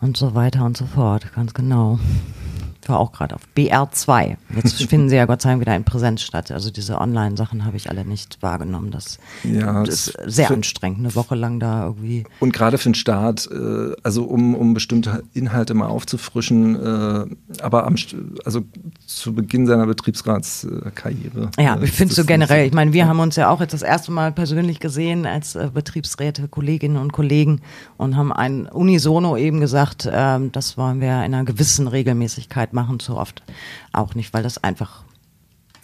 und 0.00 0.16
so 0.16 0.34
weiter 0.34 0.64
und 0.64 0.74
so 0.74 0.86
fort. 0.86 1.26
Ganz 1.34 1.52
genau. 1.52 1.98
Ich 2.84 2.88
war 2.90 3.00
auch 3.00 3.12
gerade 3.12 3.34
auf 3.34 3.40
BR2. 3.56 4.36
Jetzt 4.56 4.82
finden 4.90 5.08
sie 5.08 5.16
ja 5.16 5.24
Gott 5.24 5.40
sei 5.40 5.48
Dank 5.48 5.62
wieder 5.62 5.74
in 5.74 5.84
Präsenz 5.84 6.20
statt. 6.20 6.50
Also 6.50 6.70
diese 6.70 7.00
Online-Sachen 7.00 7.64
habe 7.64 7.78
ich 7.78 7.88
alle 7.88 8.04
nicht 8.04 8.42
wahrgenommen. 8.42 8.90
Das, 8.90 9.18
Ja, 9.42 9.84
das 9.84 10.08
ist 10.08 10.18
sehr 10.26 10.50
anstrengend, 10.50 10.98
eine 10.98 11.14
Woche 11.14 11.34
lang 11.34 11.60
da 11.60 11.86
irgendwie. 11.86 12.24
Und 12.40 12.52
gerade 12.52 12.76
für 12.76 12.90
den 12.90 12.94
Start, 12.94 13.48
äh, 13.50 13.94
also 14.02 14.24
um, 14.24 14.54
um 14.54 14.74
bestimmte 14.74 15.22
Inhalte 15.32 15.72
mal 15.72 15.86
aufzufrischen, 15.86 16.76
äh, 16.76 17.62
aber 17.62 17.86
am, 17.86 17.94
also 18.44 18.60
zu 19.06 19.32
Beginn 19.32 19.66
seiner 19.66 19.86
Betriebsratskarriere. 19.86 21.52
Ja, 21.58 21.76
äh, 21.76 21.84
ich 21.84 21.92
finde 21.92 22.12
ist 22.12 22.16
so 22.16 22.26
generell, 22.26 22.66
ich 22.66 22.74
meine, 22.74 22.92
wir 22.92 23.08
haben 23.08 23.20
uns 23.20 23.36
ja 23.36 23.48
auch 23.48 23.62
jetzt 23.62 23.72
das 23.72 23.82
erste 23.82 24.12
Mal 24.12 24.30
persönlich 24.30 24.78
gesehen 24.78 25.24
als 25.24 25.56
Betriebsräte, 25.72 26.48
Kolleginnen 26.48 26.98
und 26.98 27.14
Kollegen 27.14 27.62
und 27.96 28.14
haben 28.14 28.30
ein 28.30 28.66
Unisono 28.66 29.38
eben 29.38 29.60
gesagt, 29.60 30.06
ähm, 30.12 30.52
das 30.52 30.76
wollen 30.76 31.00
wir 31.00 31.24
in 31.24 31.32
einer 31.32 31.44
gewissen 31.44 31.88
Regelmäßigkeit 31.88 32.73
machen, 32.74 33.00
so 33.00 33.16
oft 33.18 33.42
auch 33.92 34.14
nicht, 34.14 34.34
weil 34.34 34.42
das 34.42 34.62
einfach, 34.62 35.04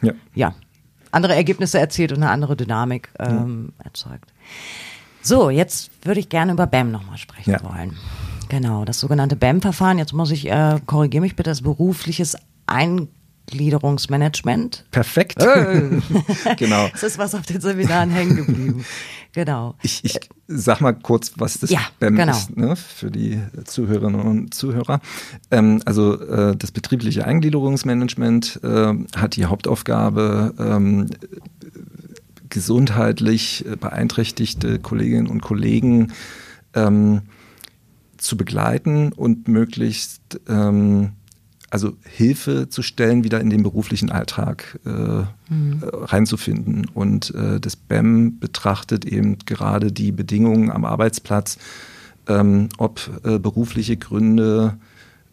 Ja. 0.03 0.13
ja, 0.35 0.55
andere 1.13 1.35
Ergebnisse 1.35 1.79
erzielt 1.79 2.13
und 2.13 2.19
eine 2.23 2.31
andere 2.31 2.57
Dynamik 2.57 3.11
ähm, 3.19 3.73
erzeugt. 3.83 4.33
So, 5.23 5.51
jetzt 5.51 5.91
würde 6.05 6.21
ich 6.21 6.29
gerne 6.29 6.53
über 6.53 6.67
BAM 6.67 6.91
nochmal 6.91 7.19
sprechen 7.19 7.51
Ja. 7.51 7.63
wollen. 7.63 7.97
Genau, 8.49 8.85
das 8.85 9.01
sogenannte 9.01 9.37
BAM-Verfahren, 9.37 9.99
jetzt 9.99 10.13
muss 10.13 10.31
ich, 10.31 10.49
äh, 10.51 10.81
korrigiere 10.87 11.21
mich 11.23 11.37
bitte, 11.37 11.51
das 11.51 11.63
berufliches 11.63 12.37
Eingliederungsmanagement. 13.51 14.85
Perfekt. 14.91 15.39
genau. 16.57 16.89
Das 16.93 17.03
ist 17.03 17.19
was 17.19 17.35
auf 17.35 17.43
den 17.43 17.61
Seminaren 17.61 18.11
hängen 18.11 18.37
geblieben. 18.37 18.85
Genau. 19.33 19.77
Ich, 19.81 20.05
ich 20.05 20.19
sag 20.49 20.81
mal 20.81 20.93
kurz, 20.93 21.35
was 21.37 21.61
das 21.61 21.71
Ja, 21.71 21.79
BEM 22.01 22.17
genau. 22.17 22.33
ist, 22.33 22.57
ne, 22.57 22.75
für 22.75 23.13
die 23.13 23.41
Zuhörerinnen 23.65 24.21
und 24.21 24.55
Zuhörer. 24.55 25.01
Ähm, 25.53 25.81
also 25.85 26.21
äh, 26.21 26.57
das 26.57 26.73
betriebliche 26.73 27.25
Eingliederungsmanagement 27.25 28.59
äh, 28.65 28.93
hat 29.15 29.37
die 29.37 29.45
Hauptaufgabe, 29.45 30.53
ähm, 30.59 31.11
gesundheitlich 32.49 33.65
äh, 33.67 33.77
beeinträchtigte 33.77 34.81
Kolleginnen 34.81 35.29
und 35.29 35.43
Kollegen 35.43 36.13
ähm, 36.75 37.23
zu 38.17 38.37
begleiten 38.37 39.13
und 39.13 39.47
möglichst 39.47 40.41
ähm, 40.49 41.13
also 41.71 41.97
Hilfe 42.05 42.69
zu 42.69 42.83
stellen, 42.83 43.23
wieder 43.23 43.41
in 43.41 43.49
den 43.49 43.63
beruflichen 43.63 44.11
Alltag 44.11 44.79
äh, 44.85 44.91
äh, 44.91 45.25
reinzufinden. 45.83 46.87
Und 46.93 47.33
äh, 47.35 47.61
das 47.61 47.77
BEM 47.77 48.41
betrachtet 48.41 49.05
eben 49.05 49.39
gerade 49.47 49.93
die 49.93 50.11
Bedingungen 50.11 50.71
am 50.71 50.85
Arbeitsplatz, 50.85 51.59
ähm, 52.27 52.69
ob 52.77 53.09
äh, 53.25 53.39
berufliche 53.39 53.97
Gründe 53.97 54.79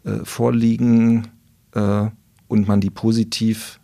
äh, 0.04 0.18
vorliegen 0.22 1.26
äh, 1.74 2.06
und 2.46 2.68
man 2.68 2.80
die 2.80 2.90
positiv 2.90 3.80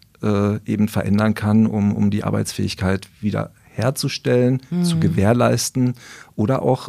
eben 0.65 0.89
verändern 0.89 1.35
kann, 1.35 1.67
um, 1.67 1.95
um 1.95 2.11
die 2.11 2.25
Arbeitsfähigkeit 2.25 3.11
wieder 3.21 3.51
herzustellen, 3.69 4.63
zu 4.83 4.99
gewährleisten 4.99 5.97
oder 6.35 6.63
auch 6.63 6.89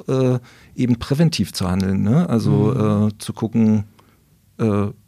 eben 0.73 0.99
präventiv 0.99 1.51
zu 1.51 1.69
handeln. 1.69 2.01
Ne? 2.01 2.29
Also 2.29 3.09
äh, 3.09 3.17
zu 3.17 3.33
gucken, 3.33 3.83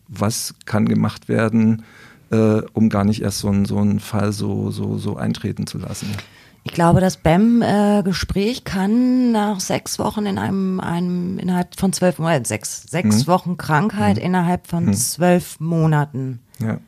was 0.07 0.55
kann 0.65 0.87
gemacht 0.87 1.29
werden, 1.29 1.83
äh, 2.31 2.61
um 2.73 2.89
gar 2.89 3.03
nicht 3.03 3.21
erst 3.21 3.39
so, 3.39 3.49
ein, 3.49 3.65
so 3.65 3.77
einen 3.77 3.99
Fall 3.99 4.31
so, 4.31 4.71
so, 4.71 4.97
so 4.97 5.17
eintreten 5.17 5.67
zu 5.67 5.77
lassen. 5.77 6.07
Ich 6.63 6.73
glaube, 6.73 6.99
das 6.99 7.15
BEM-Gespräch 7.15 8.65
kann 8.65 9.31
nach 9.31 9.61
sechs 9.61 9.99
Wochen 9.99 10.25
in 10.25 10.37
einem, 10.37 10.81
einem 10.81 11.39
innerhalb 11.39 11.79
von 11.79 11.93
zwölf 11.93 12.19
Monaten, 12.19 12.43
sechs, 12.43 12.83
sechs 12.83 13.25
Mhm. 13.25 13.27
Wochen 13.27 13.57
Krankheit 13.57 14.17
innerhalb 14.17 14.67
von 14.67 14.93
zwölf 14.93 15.61
Monaten. 15.61 16.41
Ja. 16.59 16.79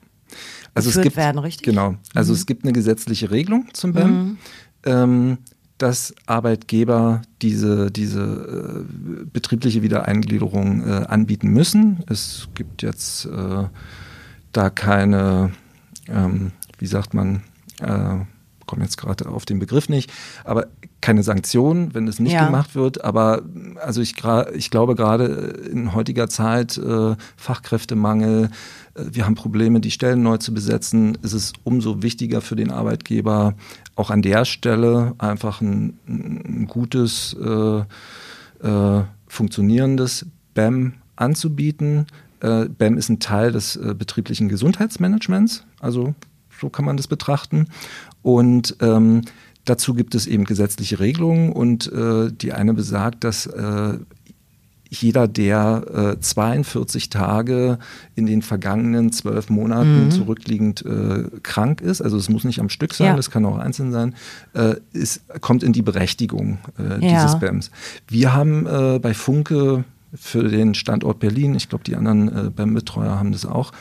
Also 0.74 0.90
es 0.90 1.02
gibt, 1.02 1.16
werden, 1.16 1.40
richtig? 1.40 1.66
Genau. 1.66 1.96
Also 2.14 2.34
es 2.34 2.46
gibt 2.46 2.64
eine 2.66 2.74
gesetzliche 2.74 3.32
Regelung 3.32 3.70
zum 3.74 3.94
BEM, 3.94 4.38
ähm, 4.86 5.38
dass 5.82 6.14
Arbeitgeber 6.26 7.22
diese, 7.42 7.90
diese 7.90 8.22
äh, 8.22 9.26
betriebliche 9.32 9.82
Wiedereingliederung 9.82 10.88
äh, 10.88 11.06
anbieten 11.08 11.50
müssen. 11.50 12.04
Es 12.08 12.50
gibt 12.54 12.82
jetzt 12.84 13.26
äh, 13.26 13.64
da 14.52 14.70
keine, 14.70 15.52
ähm, 16.08 16.52
wie 16.78 16.88
sagt 16.88 17.14
man, 17.14 17.44
äh, 17.82 18.26
komme 18.70 18.84
jetzt 18.84 18.98
gerade 18.98 19.28
auf 19.28 19.46
den 19.46 19.58
Begriff 19.58 19.90
nicht, 19.90 20.12
aber 20.44 20.68
keine 21.02 21.24
Sanktionen, 21.24 21.96
wenn 21.96 22.08
es 22.08 22.20
nicht 22.20 22.34
Ja. 22.34 22.46
gemacht 22.46 22.76
wird. 22.76 23.04
Aber 23.04 23.42
also 23.84 24.00
ich, 24.00 24.14
ich 24.54 24.70
glaube 24.70 24.94
gerade 24.96 25.26
in 25.26 25.96
heutiger 25.96 26.30
Zeit 26.30 26.78
äh, 26.78 27.16
Fachkräftemangel, 27.36 28.52
äh, 28.94 29.02
wir 29.12 29.26
haben 29.26 29.34
Probleme, 29.34 29.80
die 29.80 29.90
Stellen 29.90 30.22
neu 30.22 30.38
zu 30.38 30.54
besetzen, 30.54 31.18
ist 31.24 31.34
es 31.34 31.54
umso 31.64 32.04
wichtiger 32.04 32.42
für 32.42 32.56
den 32.56 32.70
Arbeitgeber, 32.70 33.56
auch 34.00 34.10
an 34.10 34.22
der 34.22 34.46
Stelle 34.46 35.13
einfach 35.18 35.60
ein, 35.60 36.00
ein 36.08 36.68
gutes, 36.68 37.36
äh, 37.36 37.84
äh, 38.65 39.03
funktionierendes 39.27 40.25
BAM 40.53 40.94
anzubieten. 41.18 42.08
Äh, 42.39 42.70
BAM 42.70 42.98
ist 42.98 43.10
ein 43.10 43.20
Teil 43.20 43.51
des 43.51 43.75
äh, 43.75 43.94
betrieblichen 43.94 44.48
Gesundheitsmanagements, 44.48 45.65
also 45.82 46.15
so 46.60 46.70
kann 46.70 46.86
man 46.86 46.96
das 46.96 47.08
betrachten. 47.08 47.68
Und 48.22 48.77
ähm, 48.79 49.24
dazu 49.65 49.94
gibt 49.94 50.15
es 50.15 50.27
eben 50.27 50.46
gesetzliche 50.46 51.00
Regelungen 51.00 51.51
und 51.51 51.91
äh, 51.91 52.32
die 52.32 52.53
eine 52.53 52.74
besagt, 52.74 53.25
dass 53.25 53.48
äh, 53.48 54.00
jeder, 54.89 55.27
der 55.27 56.15
äh, 56.17 56.19
42 56.19 57.10
Tage 57.10 57.77
in 58.15 58.25
den 58.25 58.41
vergangenen 58.41 59.12
zwölf 59.12 59.50
Monaten 59.50 60.05
mhm. 60.05 60.12
zurückliegend 60.12 60.84
äh, 60.86 61.25
krank 61.43 61.81
ist, 61.81 62.01
also 62.01 62.17
es 62.17 62.29
muss 62.29 62.43
nicht 62.43 62.60
am 62.60 62.69
Stück 62.69 62.93
sein, 62.93 63.08
ja. 63.08 63.15
das 63.15 63.29
kann 63.29 63.46
auch 63.46 63.58
einzeln 63.58 63.91
sein, 63.91 64.15
äh, 64.53 64.75
ist, 64.91 65.22
kommt 65.41 65.63
in 65.63 65.74
die 65.74 65.84
Berechtigung 65.84 66.58
äh, 66.77 67.05
ja. 67.05 67.24
dieses 67.24 67.39
BAMs. 67.39 67.72
Wir 68.08 68.34
haben 68.34 68.65
äh, 68.65 69.00
bei 69.00 69.13
Funke 69.13 69.84
für 70.13 70.50
den 70.50 70.74
Standort 70.74 71.19
Berlin, 71.19 71.53
ich 71.53 71.69
glaube, 71.69 71.84
die 71.84 71.96
anderen 71.96 72.48
äh, 72.48 72.50
BAM-Betreuer 72.50 73.19
haben 73.19 73.31
das 73.31 73.46
auch, 73.46 73.72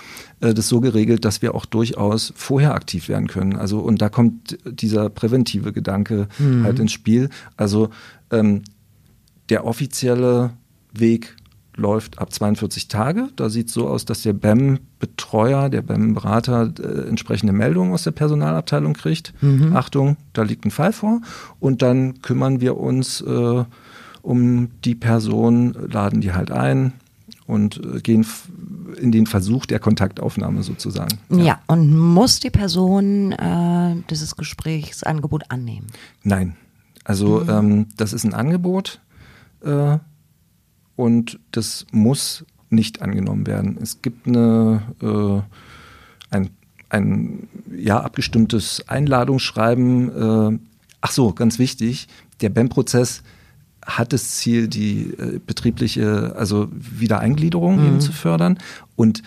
äh, 0.41 0.53
das 0.53 0.69
so 0.69 0.81
geregelt, 0.81 1.25
dass 1.25 1.41
wir 1.41 1.55
auch 1.55 1.65
durchaus 1.65 2.35
vorher 2.37 2.75
aktiv 2.75 3.09
werden 3.09 3.29
können. 3.29 3.57
Also, 3.57 3.81
und 3.81 4.03
da 4.03 4.11
kommt 4.11 4.59
dieser 4.67 5.09
präventive 5.09 5.73
Gedanke 5.73 6.29
mhm. 6.39 6.65
halt 6.65 6.79
ins 6.81 6.93
Spiel. 6.93 7.31
Also, 7.57 7.89
ähm, 8.31 8.63
der 9.49 9.65
offizielle 9.65 10.51
Weg 10.93 11.37
läuft 11.79 12.19
ab 12.19 12.33
42 12.33 12.89
Tage. 12.89 13.29
Da 13.37 13.49
sieht 13.49 13.69
es 13.69 13.75
so 13.75 13.89
aus, 13.89 14.05
dass 14.05 14.23
der 14.23 14.33
BEM-Betreuer, 14.33 15.71
der 15.71 15.83
BEM-Berater 15.83 16.73
äh, 16.79 17.09
entsprechende 17.09 17.53
Meldungen 17.53 17.93
aus 17.93 18.03
der 18.03 18.11
Personalabteilung 18.11 18.95
kriegt. 18.95 19.33
Mhm. 19.41 19.75
Achtung, 19.77 20.17
da 20.33 20.43
liegt 20.43 20.67
ein 20.67 20.71
Fall 20.71 20.93
vor. 20.93 21.21
Und 21.61 21.83
dann 21.83 22.21
kümmern 22.21 22.61
wir 22.61 22.77
uns 22.77 23.21
äh, 23.21 23.65
um 24.23 24.69
die 24.85 24.95
Person, 24.95 25.75
laden 25.91 26.21
die 26.21 26.33
halt 26.33 26.51
ein 26.51 26.93
und 27.47 27.81
äh, 27.83 28.01
gehen 28.01 28.27
in 29.01 29.13
den 29.13 29.27
Versuch 29.27 29.65
der 29.65 29.79
Kontaktaufnahme 29.79 30.63
sozusagen. 30.63 31.19
Ja, 31.31 31.39
ja 31.39 31.61
und 31.69 31.97
muss 31.97 32.41
die 32.41 32.51
Person 32.51 33.33
äh, 33.33 33.97
dieses 34.11 34.37
Gesprächsangebot 34.37 35.45
annehmen? 35.49 35.87
Nein. 36.25 36.57
Also 37.05 37.41
mhm. 37.41 37.51
ähm, 37.51 37.87
das 37.97 38.13
ist 38.13 38.25
ein 38.25 38.35
Angebot 38.35 39.01
äh, 39.65 39.99
und 40.99 41.39
das 41.53 41.87
muss 41.93 42.45
nicht 42.71 43.03
angenommen 43.03 43.47
werden. 43.47 43.79
Es 43.81 44.03
gibt 44.03 44.27
eine, 44.27 44.83
äh, 45.01 46.35
ein, 46.35 46.51
ein 46.89 47.49
ja, 47.73 48.01
abgestimmtes 48.01 48.83
Einladungsschreiben. 48.89 50.57
Äh, 50.57 50.59
ach 51.01 51.13
so, 51.13 51.33
ganz 51.33 51.61
wichtig, 51.61 52.09
der 52.41 52.49
BEM-Prozess 52.49 53.23
hat 53.87 54.13
das 54.13 54.33
Ziel, 54.33 54.67
die 54.67 55.13
äh, 55.13 55.39
betriebliche, 55.39 56.35
also 56.37 56.69
Wiedereingliederung 56.73 57.79
mhm. 57.79 57.87
eben 57.87 58.01
zu 58.01 58.11
fördern. 58.11 58.59
Und 58.97 59.23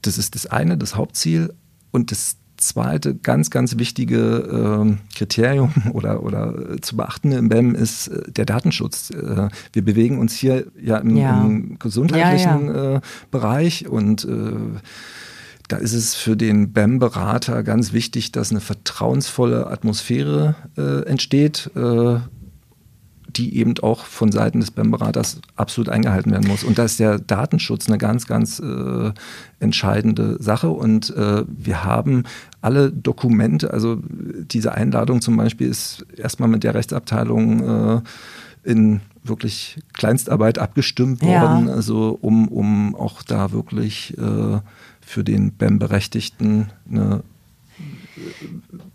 das 0.00 0.16
ist 0.16 0.34
das 0.34 0.46
eine, 0.46 0.78
das 0.78 0.96
Hauptziel. 0.96 1.52
Und 1.90 2.10
das 2.10 2.38
zweite 2.56 3.14
ganz, 3.14 3.50
ganz 3.50 3.78
wichtige 3.78 4.18
äh, 4.18 5.16
Kriterium 5.16 5.72
oder, 5.92 6.22
oder 6.22 6.72
äh, 6.72 6.80
zu 6.80 6.96
beachten 6.96 7.32
im 7.32 7.48
BEM 7.48 7.74
ist 7.74 8.08
äh, 8.08 8.30
der 8.30 8.46
Datenschutz. 8.46 9.10
Äh, 9.10 9.48
wir 9.72 9.84
bewegen 9.84 10.18
uns 10.18 10.34
hier 10.34 10.66
ja 10.80 10.98
im, 10.98 11.16
ja. 11.16 11.40
im 11.42 11.78
gesundheitlichen 11.78 12.66
ja. 12.66 12.96
Äh, 12.96 13.00
Bereich 13.30 13.88
und 13.88 14.24
äh, 14.24 14.52
da 15.68 15.76
ist 15.78 15.94
es 15.94 16.14
für 16.14 16.36
den 16.36 16.72
BEM-Berater 16.72 17.64
ganz 17.64 17.92
wichtig, 17.92 18.30
dass 18.30 18.52
eine 18.52 18.60
vertrauensvolle 18.60 19.66
Atmosphäre 19.66 20.54
entsteht 21.06 21.72
die 23.36 23.56
eben 23.56 23.74
auch 23.82 24.04
von 24.04 24.32
Seiten 24.32 24.60
des 24.60 24.70
BEM-Beraters 24.70 25.40
absolut 25.56 25.88
eingehalten 25.88 26.32
werden 26.32 26.48
muss. 26.48 26.64
Und 26.64 26.78
da 26.78 26.84
ist 26.84 26.98
der 26.98 27.18
Datenschutz 27.18 27.88
eine 27.88 27.98
ganz, 27.98 28.26
ganz 28.26 28.58
äh, 28.58 29.12
entscheidende 29.60 30.42
Sache. 30.42 30.70
Und 30.70 31.14
äh, 31.14 31.44
wir 31.46 31.84
haben 31.84 32.24
alle 32.60 32.90
Dokumente, 32.90 33.72
also 33.72 33.98
diese 34.02 34.72
Einladung 34.72 35.20
zum 35.20 35.36
Beispiel 35.36 35.68
ist 35.68 36.06
erstmal 36.16 36.48
mit 36.48 36.64
der 36.64 36.74
Rechtsabteilung 36.74 37.96
äh, 37.96 38.00
in 38.64 39.00
wirklich 39.22 39.78
Kleinstarbeit 39.92 40.58
abgestimmt 40.58 41.22
worden, 41.22 41.68
ja. 41.68 41.74
also 41.74 42.18
um, 42.20 42.48
um 42.48 42.94
auch 42.94 43.22
da 43.22 43.52
wirklich 43.52 44.16
äh, 44.18 44.60
für 45.00 45.24
den 45.24 45.52
BEM-Berechtigten 45.52 46.70
eine 46.90 47.22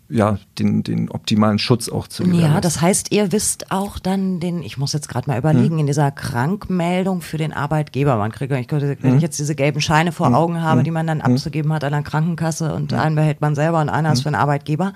ja, 0.08 0.38
den, 0.58 0.82
den 0.82 1.10
optimalen 1.10 1.58
Schutz 1.58 1.88
auch 1.88 2.06
zu 2.06 2.24
gewährleisten. 2.24 2.54
Ja, 2.54 2.60
das 2.60 2.80
heißt, 2.80 3.12
ihr 3.12 3.32
wisst 3.32 3.70
auch 3.70 3.98
dann 3.98 4.40
den, 4.40 4.62
ich 4.62 4.76
muss 4.76 4.92
jetzt 4.92 5.08
gerade 5.08 5.30
mal 5.30 5.38
überlegen, 5.38 5.74
hm. 5.74 5.80
in 5.80 5.86
dieser 5.86 6.10
Krankmeldung 6.10 7.20
für 7.22 7.38
den 7.38 7.52
Arbeitgeber, 7.52 8.16
man 8.16 8.32
kriegt, 8.32 8.52
ich, 8.52 8.70
wenn 8.70 8.96
hm. 8.98 9.16
ich 9.16 9.22
jetzt 9.22 9.38
diese 9.38 9.54
gelben 9.54 9.80
Scheine 9.80 10.12
vor 10.12 10.26
hm. 10.26 10.34
Augen 10.34 10.60
habe, 10.60 10.78
hm. 10.78 10.84
die 10.84 10.90
man 10.90 11.06
dann 11.06 11.24
hm. 11.24 11.32
abzugeben 11.32 11.72
hat 11.72 11.84
an 11.84 11.92
der 11.92 12.02
Krankenkasse 12.02 12.74
und 12.74 12.92
einen 12.92 13.14
behält 13.14 13.40
man 13.40 13.54
selber 13.54 13.80
und 13.80 13.88
einer 13.88 14.12
ist 14.12 14.22
für 14.22 14.30
den 14.30 14.34
Arbeitgeber, 14.34 14.92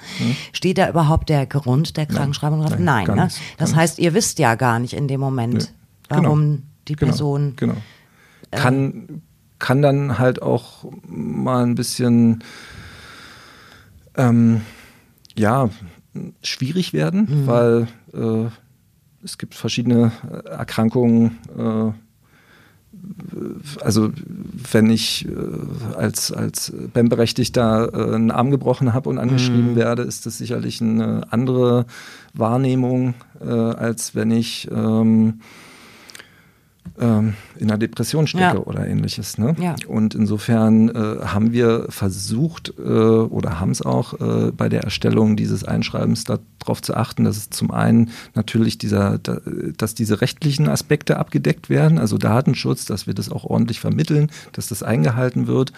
steht 0.53 0.79
da 0.79 0.89
überhaupt 0.89 1.29
der 1.29 1.47
Grund 1.47 1.97
der 1.97 2.07
Krankenschreibung 2.07 2.61
drauf? 2.61 2.79
Nein, 2.79 3.07
Nein 3.07 3.17
ne? 3.17 3.29
das 3.59 3.75
heißt, 3.75 3.99
ihr 3.99 4.13
wisst 4.13 4.39
ja 4.39 4.55
gar 4.55 4.79
nicht 4.79 4.93
in 4.93 5.09
dem 5.09 5.21
Moment, 5.21 5.55
nee. 5.55 5.67
warum 6.09 6.41
genau. 6.41 6.63
die 6.89 6.97
genau. 6.97 7.11
Person. 7.11 7.53
Genau. 7.57 7.75
Kann, 8.51 8.93
äh, 9.09 9.13
kann 9.59 9.83
dann 9.83 10.19
halt 10.19 10.43
auch 10.43 10.85
mal 11.07 11.65
ein 11.65 11.75
bisschen 11.75 12.43
ähm, 14.17 14.63
ja, 15.37 15.71
schwierig 16.43 16.93
werden, 16.93 17.29
mhm. 17.29 17.47
weil 17.47 17.89
äh, 18.15 18.49
es 19.23 19.39
gibt 19.39 19.55
verschiedene 19.55 20.13
äh, 20.31 20.49
Erkrankungen. 20.49 21.39
Äh, 21.57 21.93
also 23.83 24.11
wenn 24.73 24.91
ich 24.91 25.27
äh, 25.27 25.97
als, 25.97 26.33
als 26.33 26.73
BEM-Berechtigter 26.93 27.93
äh, 27.93 28.15
einen 28.15 28.31
Arm 28.31 28.51
gebrochen 28.51 28.95
habe 28.95 29.09
und 29.09 29.19
angeschrieben 29.19 29.73
mhm. 29.73 29.77
werde, 29.77 30.03
ist 30.03 30.27
das 30.27 30.39
sicherlich 30.39 30.81
eine 30.81 31.31
andere 31.31 31.87
Wahrnehmung, 32.33 33.15
äh, 33.41 33.51
als 33.51 34.15
wenn 34.15 34.31
ich 34.31 34.69
ähm, 34.73 35.41
ähm, 36.99 37.35
in 37.57 37.71
einer 37.71 37.79
Depression 37.79 38.27
stecke 38.27 38.57
ja. 38.57 38.59
oder 38.59 38.87
ähnliches. 38.87 39.39
Ne? 39.39 39.55
Ja. 39.59 39.77
Und 39.87 40.15
insofern 40.15 40.89
äh, 40.89 41.25
haben 41.25 41.53
wir 41.53 41.87
versucht 41.89 42.75
äh, 42.79 42.83
oder 42.83 43.61
haben 43.61 43.71
es 43.71 43.83
auch 43.83 44.15
äh, 44.21 44.53
bei 44.53 44.69
der 44.69 44.83
Erstellung 44.83 45.37
dieses 45.37 45.65
Einschreibens 45.65 46.25
darauf 46.25 46.83
zu 46.83 46.95
achten, 46.95 47.25
dass 47.25 47.37
es 47.37 47.51
zum 47.51 47.71
einen 47.71 48.11
natürlich 48.35 48.79
dieser, 48.79 49.19
da, 49.19 49.39
dass 49.77 49.95
diese 49.95 50.21
rechtlichen 50.21 50.69
Aspekte 50.69 51.19
abgedeckt 51.19 51.71
werden, 51.71 51.99
also 51.99 52.19
Datenschutz, 52.19 52.85
dass 52.85 53.07
wir 53.07 53.15
das 53.15 53.31
auch 53.31 53.45
ordentlich 53.45 53.81
vermitteln, 53.81 54.31
dass 54.53 54.69
das 54.69 54.83
eingehalten 54.83 55.47
wird. 55.47 55.73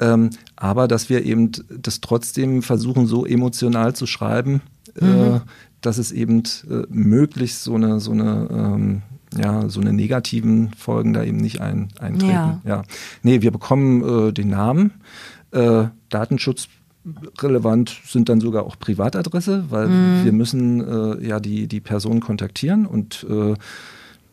Ähm, 0.00 0.30
aber 0.56 0.88
dass 0.88 1.10
wir 1.10 1.24
eben 1.24 1.52
das 1.68 2.00
trotzdem 2.00 2.62
versuchen, 2.62 3.06
so 3.06 3.26
emotional 3.26 3.94
zu 3.94 4.06
schreiben, 4.06 4.62
äh, 4.98 5.04
mhm. 5.04 5.40
dass 5.82 5.98
es 5.98 6.10
eben 6.10 6.42
äh, 6.68 6.86
möglichst 6.88 7.62
so 7.62 7.74
eine, 7.74 8.00
so 8.00 8.12
eine 8.12 8.48
ähm, 8.50 9.02
ja, 9.36 9.68
so 9.68 9.80
eine 9.80 9.92
negativen 9.92 10.72
Folgen 10.76 11.12
da 11.12 11.22
eben 11.22 11.38
nicht 11.38 11.60
ein, 11.60 11.88
eintreten. 11.98 12.32
Ja. 12.32 12.60
ja. 12.64 12.82
Nee, 13.22 13.42
wir 13.42 13.50
bekommen 13.50 14.28
äh, 14.28 14.32
den 14.32 14.48
Namen. 14.48 14.92
Äh, 15.52 15.84
Datenschutz 16.08 16.68
relevant 17.40 18.00
sind 18.04 18.28
dann 18.28 18.40
sogar 18.40 18.64
auch 18.64 18.78
Privatadresse, 18.78 19.64
weil 19.70 19.88
mhm. 19.88 20.24
wir 20.24 20.32
müssen 20.32 20.80
äh, 21.20 21.26
ja 21.26 21.40
die, 21.40 21.66
die 21.66 21.80
Person 21.80 22.20
kontaktieren 22.20 22.86
und 22.86 23.26
äh, 23.28 23.54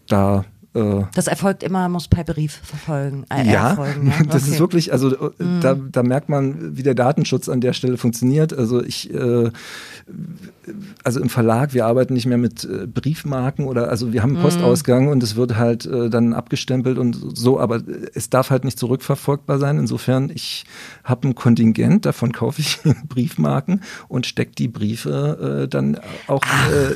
da 0.07 0.45
äh, 0.73 1.03
das 1.13 1.27
erfolgt 1.27 1.63
immer, 1.63 1.87
muss 1.89 2.07
per 2.07 2.23
Brief 2.23 2.59
verfolgen. 2.63 3.25
Äh, 3.29 3.51
ja, 3.51 3.69
erfolgen, 3.69 4.07
ja? 4.07 4.23
das 4.29 4.43
okay. 4.43 4.51
ist 4.51 4.59
wirklich, 4.59 4.91
also 4.91 5.15
äh, 5.15 5.43
mhm. 5.43 5.61
da, 5.61 5.75
da 5.75 6.03
merkt 6.03 6.29
man, 6.29 6.77
wie 6.77 6.83
der 6.83 6.95
Datenschutz 6.95 7.49
an 7.49 7.61
der 7.61 7.73
Stelle 7.73 7.97
funktioniert. 7.97 8.53
Also 8.53 8.83
ich, 8.83 9.13
äh, 9.13 9.51
also 11.03 11.19
im 11.19 11.29
Verlag, 11.29 11.73
wir 11.73 11.85
arbeiten 11.85 12.13
nicht 12.13 12.25
mehr 12.25 12.37
mit 12.37 12.63
äh, 12.65 12.85
Briefmarken 12.87 13.65
oder, 13.65 13.89
also 13.89 14.13
wir 14.13 14.21
haben 14.21 14.31
einen 14.31 14.39
mhm. 14.39 14.43
Postausgang 14.43 15.07
und 15.07 15.23
es 15.23 15.35
wird 15.35 15.55
halt 15.55 15.87
dann 15.87 16.33
abgestempelt 16.33 16.97
und 16.97 17.17
so, 17.33 17.59
aber 17.59 17.81
es 18.13 18.29
darf 18.29 18.49
halt 18.49 18.65
nicht 18.65 18.77
zurückverfolgbar 18.77 19.59
sein. 19.59 19.77
Insofern, 19.77 20.29
ich 20.33 20.65
habe 21.03 21.27
ein 21.27 21.35
Kontingent, 21.35 22.05
davon 22.05 22.31
kaufe 22.31 22.61
ich 22.61 22.79
Briefmarken 23.07 23.81
und 24.07 24.25
stecke 24.25 24.51
die 24.51 24.67
Briefe 24.67 25.67
dann 25.69 25.99
auch 26.27 26.43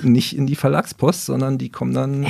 nicht 0.04 0.36
in 0.36 0.48
die 0.48 0.56
Verlagspost, 0.56 1.26
sondern 1.26 1.58
die 1.58 1.70
kommen 1.70 1.94
dann, 1.94 2.26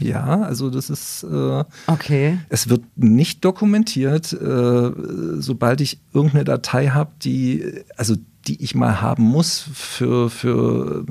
ja, 0.00 0.42
also 0.42 0.70
das 0.70 0.83
ist, 0.90 1.24
äh, 1.24 1.64
okay. 1.86 2.38
es 2.48 2.68
wird 2.68 2.82
nicht 2.96 3.44
dokumentiert. 3.44 4.32
Äh, 4.32 4.90
sobald 5.38 5.80
ich 5.80 6.00
irgendeine 6.12 6.44
Datei 6.44 6.88
habe, 6.88 7.12
die, 7.22 7.84
also 7.96 8.14
die 8.46 8.62
ich 8.62 8.74
mal 8.74 9.00
haben 9.00 9.22
muss 9.22 9.68
für, 9.72 10.28
für, 10.30 11.06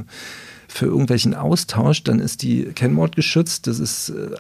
für 0.67 0.85
irgendwelchen 0.85 1.33
Austausch, 1.35 2.03
dann 2.03 2.19
ist 2.19 2.41
die 2.41 2.63
Kennwort 2.65 3.15
geschützt. 3.15 3.67
Das 3.67 3.79
ist, 3.79 4.09
äh, 4.09 4.35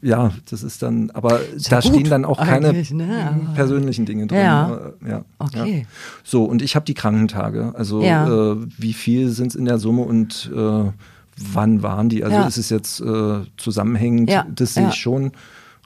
ja, 0.00 0.32
das 0.50 0.62
ist 0.62 0.82
dann, 0.82 1.10
aber 1.10 1.40
ist 1.40 1.70
da 1.70 1.82
stehen 1.82 2.08
dann 2.08 2.24
auch 2.24 2.38
keine 2.38 2.72
ne? 2.72 3.40
persönlichen 3.54 4.06
Dinge 4.06 4.26
drin. 4.26 4.38
Ja. 4.38 4.92
ja. 5.06 5.24
Okay. 5.38 5.80
Ja. 5.80 5.86
So, 6.24 6.44
und 6.44 6.62
ich 6.62 6.74
habe 6.76 6.84
die 6.84 6.94
Krankentage. 6.94 7.72
Also, 7.76 8.02
äh, 8.02 8.56
wie 8.78 8.92
viel 8.92 9.30
sind 9.30 9.48
es 9.48 9.54
in 9.54 9.64
der 9.64 9.78
Summe 9.78 10.02
und 10.02 10.50
äh, 10.54 10.90
wann 11.36 11.82
waren 11.82 12.08
die? 12.08 12.24
Also 12.24 12.36
ja. 12.36 12.46
ist 12.46 12.58
es 12.58 12.70
jetzt 12.70 13.00
äh, 13.00 13.40
zusammenhängend, 13.56 14.30
ja. 14.30 14.46
das 14.48 14.74
sehe 14.74 14.88
ich 14.88 14.94
schon. 14.94 15.32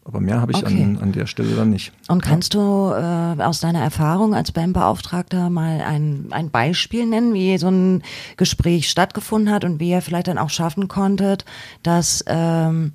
Aber 0.04 0.20
mehr 0.20 0.40
habe 0.40 0.52
ich 0.52 0.58
okay. 0.58 0.84
an, 0.84 0.98
an 1.02 1.10
der 1.10 1.26
Stelle 1.26 1.56
dann 1.56 1.70
nicht. 1.70 1.92
Und 2.06 2.22
kannst 2.22 2.54
du 2.54 2.92
äh, 2.92 3.42
aus 3.42 3.58
deiner 3.58 3.80
Erfahrung 3.80 4.36
als 4.36 4.52
BAM-Beauftragter 4.52 5.50
mal 5.50 5.80
ein, 5.80 6.28
ein 6.30 6.50
Beispiel 6.50 7.06
nennen, 7.06 7.34
wie 7.34 7.58
so 7.58 7.68
ein 7.68 8.04
Gespräch 8.36 8.88
stattgefunden 8.88 9.52
hat 9.52 9.64
und 9.64 9.80
wie 9.80 9.90
ihr 9.90 10.02
vielleicht 10.02 10.28
dann 10.28 10.38
auch 10.38 10.50
schaffen 10.50 10.86
konntet, 10.86 11.44
dass 11.82 12.24
ähm, 12.28 12.92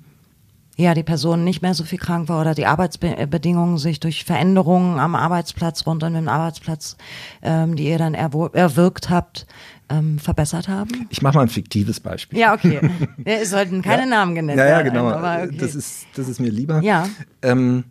ja, 0.76 0.94
die 0.94 1.02
Person 1.02 1.44
nicht 1.44 1.60
mehr 1.60 1.74
so 1.74 1.84
viel 1.84 1.98
krank 1.98 2.28
war 2.28 2.40
oder 2.40 2.54
die 2.54 2.66
Arbeitsbedingungen 2.66 3.78
sich 3.78 4.00
durch 4.00 4.24
Veränderungen 4.24 4.98
am 4.98 5.14
Arbeitsplatz, 5.14 5.86
rund 5.86 6.02
um 6.02 6.14
den 6.14 6.28
Arbeitsplatz, 6.28 6.96
ähm, 7.42 7.76
die 7.76 7.88
ihr 7.88 7.98
dann 7.98 8.14
erwirkt 8.14 9.10
habt, 9.10 9.46
ähm, 9.90 10.18
verbessert 10.18 10.68
haben? 10.68 11.06
Ich 11.10 11.20
mache 11.20 11.36
mal 11.36 11.42
ein 11.42 11.48
fiktives 11.48 12.00
Beispiel. 12.00 12.38
Ja, 12.38 12.54
okay. 12.54 12.80
Es 13.24 13.50
sollten 13.50 13.82
keine 13.82 14.02
ja. 14.02 14.08
Namen 14.08 14.34
genannt 14.34 14.58
werden. 14.58 14.70
Ja, 14.70 14.78
ja, 14.78 14.82
genau. 14.82 15.44
Okay. 15.44 15.56
Das, 15.58 15.74
ist, 15.74 16.06
das 16.14 16.28
ist 16.28 16.40
mir 16.40 16.50
lieber. 16.50 16.80
Ja. 16.82 17.06
Ähm, 17.42 17.84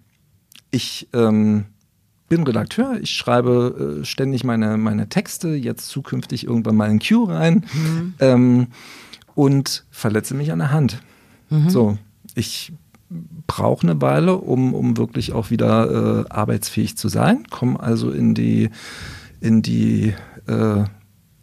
ich 0.71 1.07
ähm, 1.13 1.65
bin 2.29 2.43
Redakteur, 2.43 2.97
ich 3.01 3.11
schreibe 3.11 3.99
äh, 4.01 4.05
ständig 4.05 4.43
meine, 4.43 4.77
meine 4.77 5.09
Texte, 5.09 5.49
jetzt 5.49 5.89
zukünftig 5.89 6.45
irgendwann 6.45 6.75
mal 6.75 6.89
in 6.89 6.99
Q 6.99 7.25
rein 7.25 7.65
mhm. 7.73 8.13
ähm, 8.19 8.67
und 9.35 9.85
verletze 9.91 10.33
mich 10.33 10.51
an 10.51 10.59
der 10.59 10.71
Hand. 10.71 11.01
Mhm. 11.49 11.69
So, 11.69 11.97
ich 12.35 12.73
brauche 13.47 13.83
eine 13.83 14.01
Weile, 14.01 14.37
um, 14.37 14.73
um 14.73 14.97
wirklich 14.97 15.33
auch 15.33 15.49
wieder 15.49 16.25
äh, 16.25 16.29
arbeitsfähig 16.29 16.97
zu 16.97 17.09
sein, 17.09 17.45
komme 17.49 17.79
also 17.79 18.11
in 18.11 18.33
die, 18.33 18.69
in 19.41 19.61
die 19.61 20.13
äh, 20.47 20.83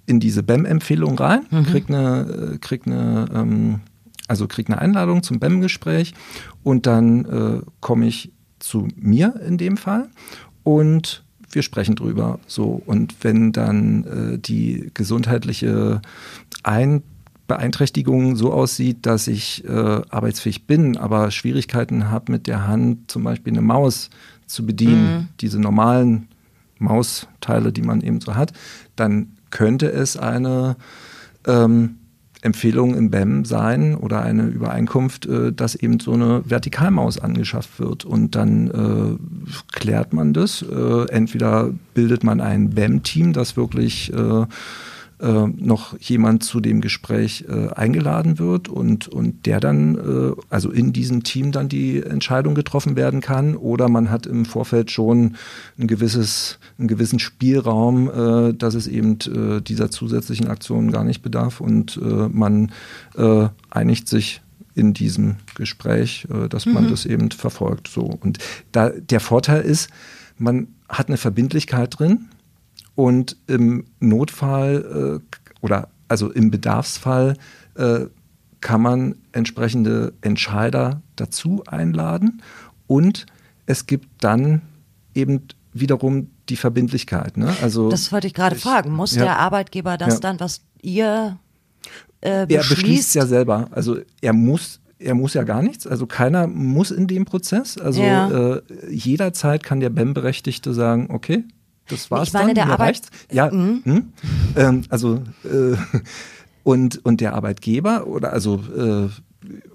in 0.06 0.20
diese 0.20 0.42
BEM-Empfehlung 0.42 1.18
rein, 1.18 1.42
mhm. 1.50 1.64
krieg 1.64 1.84
eine, 1.88 2.54
äh, 2.54 2.58
krieg 2.58 2.86
eine 2.86 3.26
ähm, 3.34 3.80
also 4.26 4.46
krieg 4.46 4.68
eine 4.68 4.78
Einladung 4.78 5.22
zum 5.22 5.38
BEM-Gespräch 5.38 6.14
und 6.62 6.86
dann 6.86 7.24
äh, 7.24 7.62
komme 7.80 8.06
ich 8.06 8.32
zu 8.58 8.88
mir 8.96 9.34
in 9.46 9.58
dem 9.58 9.76
Fall 9.76 10.08
und 10.62 11.24
wir 11.50 11.62
sprechen 11.62 11.96
drüber. 11.96 12.38
So 12.46 12.82
und 12.84 13.16
wenn 13.22 13.52
dann 13.52 14.04
äh, 14.04 14.38
die 14.38 14.90
gesundheitliche 14.94 16.02
Ein 16.62 17.02
Beeinträchtigung 17.48 18.36
so 18.36 18.52
aussieht, 18.52 19.06
dass 19.06 19.26
ich 19.26 19.64
äh, 19.64 19.70
arbeitsfähig 19.70 20.66
bin, 20.66 20.96
aber 20.96 21.30
Schwierigkeiten 21.32 22.10
habe 22.10 22.30
mit 22.30 22.46
der 22.46 22.68
Hand 22.68 23.10
zum 23.10 23.24
Beispiel 23.24 23.54
eine 23.54 23.62
Maus 23.62 24.10
zu 24.46 24.64
bedienen, 24.64 25.12
mhm. 25.12 25.28
diese 25.40 25.58
normalen 25.58 26.28
Mausteile, 26.78 27.72
die 27.72 27.82
man 27.82 28.02
eben 28.02 28.20
so 28.20 28.36
hat, 28.36 28.52
dann 28.96 29.32
könnte 29.50 29.90
es 29.90 30.16
eine 30.16 30.76
ähm, 31.46 31.96
Empfehlung 32.42 32.94
im 32.94 33.10
BEM 33.10 33.44
sein 33.44 33.94
oder 33.94 34.22
eine 34.22 34.44
Übereinkunft, 34.44 35.26
äh, 35.26 35.52
dass 35.52 35.74
eben 35.74 35.98
so 36.00 36.12
eine 36.12 36.42
Vertikalmaus 36.48 37.18
angeschafft 37.18 37.80
wird. 37.80 38.04
Und 38.04 38.36
dann 38.36 38.68
äh, 38.70 39.72
klärt 39.72 40.12
man 40.12 40.34
das. 40.34 40.62
Äh, 40.62 41.06
entweder 41.10 41.72
bildet 41.94 42.24
man 42.24 42.40
ein 42.40 42.70
BEM-Team, 42.70 43.32
das 43.32 43.56
wirklich 43.56 44.12
äh, 45.20 45.46
noch 45.46 45.98
jemand 45.98 46.44
zu 46.44 46.60
dem 46.60 46.80
Gespräch 46.80 47.44
äh, 47.48 47.72
eingeladen 47.74 48.38
wird 48.38 48.68
und, 48.68 49.08
und 49.08 49.46
der 49.46 49.58
dann, 49.58 49.96
äh, 49.96 50.40
also 50.48 50.70
in 50.70 50.92
diesem 50.92 51.24
Team 51.24 51.50
dann 51.50 51.68
die 51.68 52.00
Entscheidung 52.02 52.54
getroffen 52.54 52.94
werden 52.94 53.20
kann. 53.20 53.56
Oder 53.56 53.88
man 53.88 54.10
hat 54.10 54.26
im 54.26 54.44
Vorfeld 54.44 54.92
schon 54.92 55.36
ein 55.76 55.88
gewisses, 55.88 56.60
einen 56.78 56.86
gewissen 56.86 57.18
Spielraum, 57.18 58.08
äh, 58.08 58.54
dass 58.54 58.74
es 58.74 58.86
eben 58.86 59.18
äh, 59.26 59.60
dieser 59.60 59.90
zusätzlichen 59.90 60.46
Aktionen 60.46 60.92
gar 60.92 61.02
nicht 61.02 61.22
bedarf 61.22 61.60
und 61.60 61.96
äh, 61.96 62.28
man 62.28 62.70
einigt 63.70 64.08
sich 64.08 64.40
in 64.74 64.94
diesem 64.94 65.36
Gespräch, 65.56 66.28
dass 66.50 66.66
man 66.66 66.84
mhm. 66.84 66.90
das 66.90 67.04
eben 67.04 67.30
verfolgt. 67.32 67.88
So. 67.88 68.02
Und 68.02 68.38
da 68.70 68.90
der 68.90 69.18
Vorteil 69.18 69.62
ist, 69.62 69.90
man 70.36 70.68
hat 70.88 71.08
eine 71.08 71.16
Verbindlichkeit 71.16 71.98
drin 71.98 72.28
und 72.98 73.36
im 73.46 73.84
Notfall 74.00 75.20
äh, 75.22 75.36
oder 75.60 75.88
also 76.08 76.32
im 76.32 76.50
Bedarfsfall 76.50 77.34
äh, 77.76 78.06
kann 78.60 78.82
man 78.82 79.14
entsprechende 79.30 80.14
Entscheider 80.20 81.00
dazu 81.14 81.62
einladen 81.68 82.42
und 82.88 83.26
es 83.66 83.86
gibt 83.86 84.08
dann 84.24 84.62
eben 85.14 85.42
wiederum 85.72 86.30
die 86.48 86.56
Verbindlichkeit. 86.56 87.36
Ne? 87.36 87.54
Also, 87.62 87.88
das 87.88 88.10
wollte 88.10 88.26
ich 88.26 88.34
gerade 88.34 88.56
fragen. 88.56 88.90
Muss 88.90 89.14
ja, 89.14 89.22
der 89.22 89.38
Arbeitgeber 89.38 89.96
das 89.96 90.14
ja. 90.14 90.20
dann, 90.20 90.40
was 90.40 90.62
ihr 90.82 91.38
äh, 92.20 92.46
beschließt? 92.46 92.50
Er 92.50 92.74
beschließt 92.74 93.14
ja 93.14 93.26
selber. 93.26 93.68
Also 93.70 93.98
er 94.20 94.32
muss 94.32 94.80
er 94.98 95.14
muss 95.14 95.34
ja 95.34 95.44
gar 95.44 95.62
nichts, 95.62 95.86
also 95.86 96.08
keiner 96.08 96.48
muss 96.48 96.90
in 96.90 97.06
dem 97.06 97.24
Prozess. 97.24 97.78
Also 97.78 98.02
ja. 98.02 98.56
äh, 98.56 98.62
jederzeit 98.90 99.62
kann 99.62 99.78
der 99.78 99.90
BEM-Berechtigte 99.90 100.74
sagen, 100.74 101.06
okay, 101.10 101.44
das 101.88 102.10
war's 102.10 102.28
ich 102.28 102.34
meine, 102.34 102.54
dann. 102.54 102.66
Der 102.66 102.70
Arbeit 102.70 103.02
ja, 103.30 103.50
mhm. 103.50 103.82
hm? 103.84 104.12
ähm, 104.56 104.82
also 104.88 105.22
äh, 105.44 105.76
und 106.62 107.04
und 107.04 107.20
der 107.20 107.34
Arbeitgeber 107.34 108.06
oder 108.06 108.32
also 108.32 108.62
äh, 108.76 109.08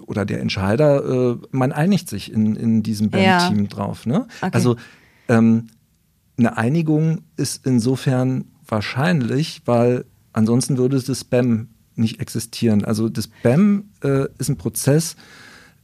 oder 0.06 0.24
der 0.24 0.40
Entscheider, 0.40 1.32
äh, 1.32 1.36
man 1.50 1.72
einigt 1.72 2.08
sich 2.08 2.32
in, 2.32 2.56
in 2.56 2.82
diesem 2.82 3.10
Bandteam 3.10 3.62
ja. 3.62 3.68
drauf. 3.68 4.06
Ne? 4.06 4.26
Okay. 4.40 4.50
Also 4.52 4.76
ähm, 5.28 5.68
eine 6.36 6.56
Einigung 6.56 7.22
ist 7.36 7.66
insofern 7.66 8.44
wahrscheinlich, 8.66 9.62
weil 9.64 10.04
ansonsten 10.32 10.76
würde 10.78 11.00
das 11.00 11.20
Spam 11.20 11.68
nicht 11.96 12.20
existieren. 12.20 12.84
Also 12.84 13.08
das 13.08 13.26
Spam 13.26 13.84
äh, 14.02 14.26
ist 14.38 14.48
ein 14.48 14.56
Prozess, 14.56 15.16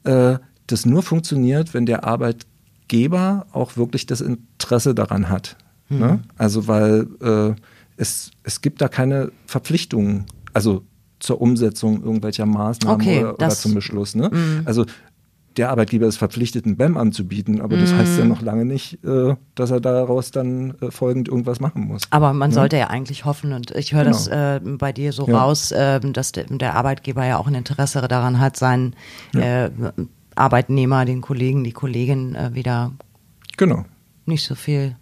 äh, 0.04 0.38
das 0.66 0.86
nur 0.86 1.02
funktioniert, 1.02 1.74
wenn 1.74 1.86
der 1.86 2.04
Arbeitgeber 2.04 3.46
auch 3.52 3.76
wirklich 3.76 4.06
das 4.06 4.20
Interesse 4.20 4.94
daran 4.94 5.28
hat. 5.28 5.56
Ne? 5.90 5.96
Mhm. 5.96 6.02
Ne? 6.02 6.22
Also 6.38 6.66
weil 6.68 7.06
äh, 7.20 7.54
es, 7.96 8.30
es 8.42 8.60
gibt 8.60 8.80
da 8.80 8.88
keine 8.88 9.30
Verpflichtungen, 9.46 10.26
also 10.52 10.84
zur 11.18 11.40
Umsetzung 11.40 12.02
irgendwelcher 12.02 12.46
Maßnahmen 12.46 13.00
okay, 13.00 13.20
oder, 13.20 13.34
oder, 13.34 13.50
zum 13.50 13.74
Beschluss. 13.74 14.14
Ne? 14.14 14.30
Mhm. 14.32 14.62
Also 14.64 14.86
der 15.56 15.70
Arbeitgeber 15.70 16.06
ist 16.06 16.16
verpflichtet, 16.16 16.64
einen 16.64 16.76
BAM 16.76 16.96
anzubieten, 16.96 17.60
aber 17.60 17.76
das 17.76 17.92
heißt 17.92 18.18
ja 18.18 18.24
mhm. 18.24 18.30
noch 18.30 18.40
lange 18.40 18.64
nicht, 18.64 19.04
äh, 19.04 19.34
dass 19.54 19.70
er 19.70 19.80
daraus 19.80 20.30
dann 20.30 20.74
äh, 20.80 20.90
folgend 20.90 21.28
irgendwas 21.28 21.60
machen 21.60 21.86
muss. 21.86 22.02
Aber 22.10 22.32
man 22.32 22.50
ja? 22.50 22.54
sollte 22.54 22.78
ja 22.78 22.86
eigentlich 22.86 23.24
hoffen, 23.24 23.52
und 23.52 23.72
ich 23.72 23.92
höre 23.92 24.04
genau. 24.04 24.16
das 24.16 24.28
äh, 24.28 24.60
bei 24.62 24.92
dir 24.92 25.12
so 25.12 25.26
ja. 25.26 25.38
raus, 25.38 25.74
ähm, 25.76 26.12
dass 26.12 26.32
der, 26.32 26.44
der, 26.44 26.76
Arbeitgeber 26.76 27.26
ja 27.26 27.36
auch 27.36 27.48
ein 27.48 27.54
Interesse 27.54 28.00
daran 28.06 28.38
hat, 28.38 28.56
seinen 28.56 28.94
ja. 29.34 29.66
Äh, 29.66 29.70
Arbeitnehmer, 30.36 31.04
den 31.04 31.20
Kollegen, 31.20 31.64
die 31.64 31.72
Kollegin 31.72 32.34
äh, 32.36 32.54
wieder 32.54 32.92
genau. 33.56 33.84
nicht 34.26 34.44
so 34.44 34.54
viel 34.54 34.96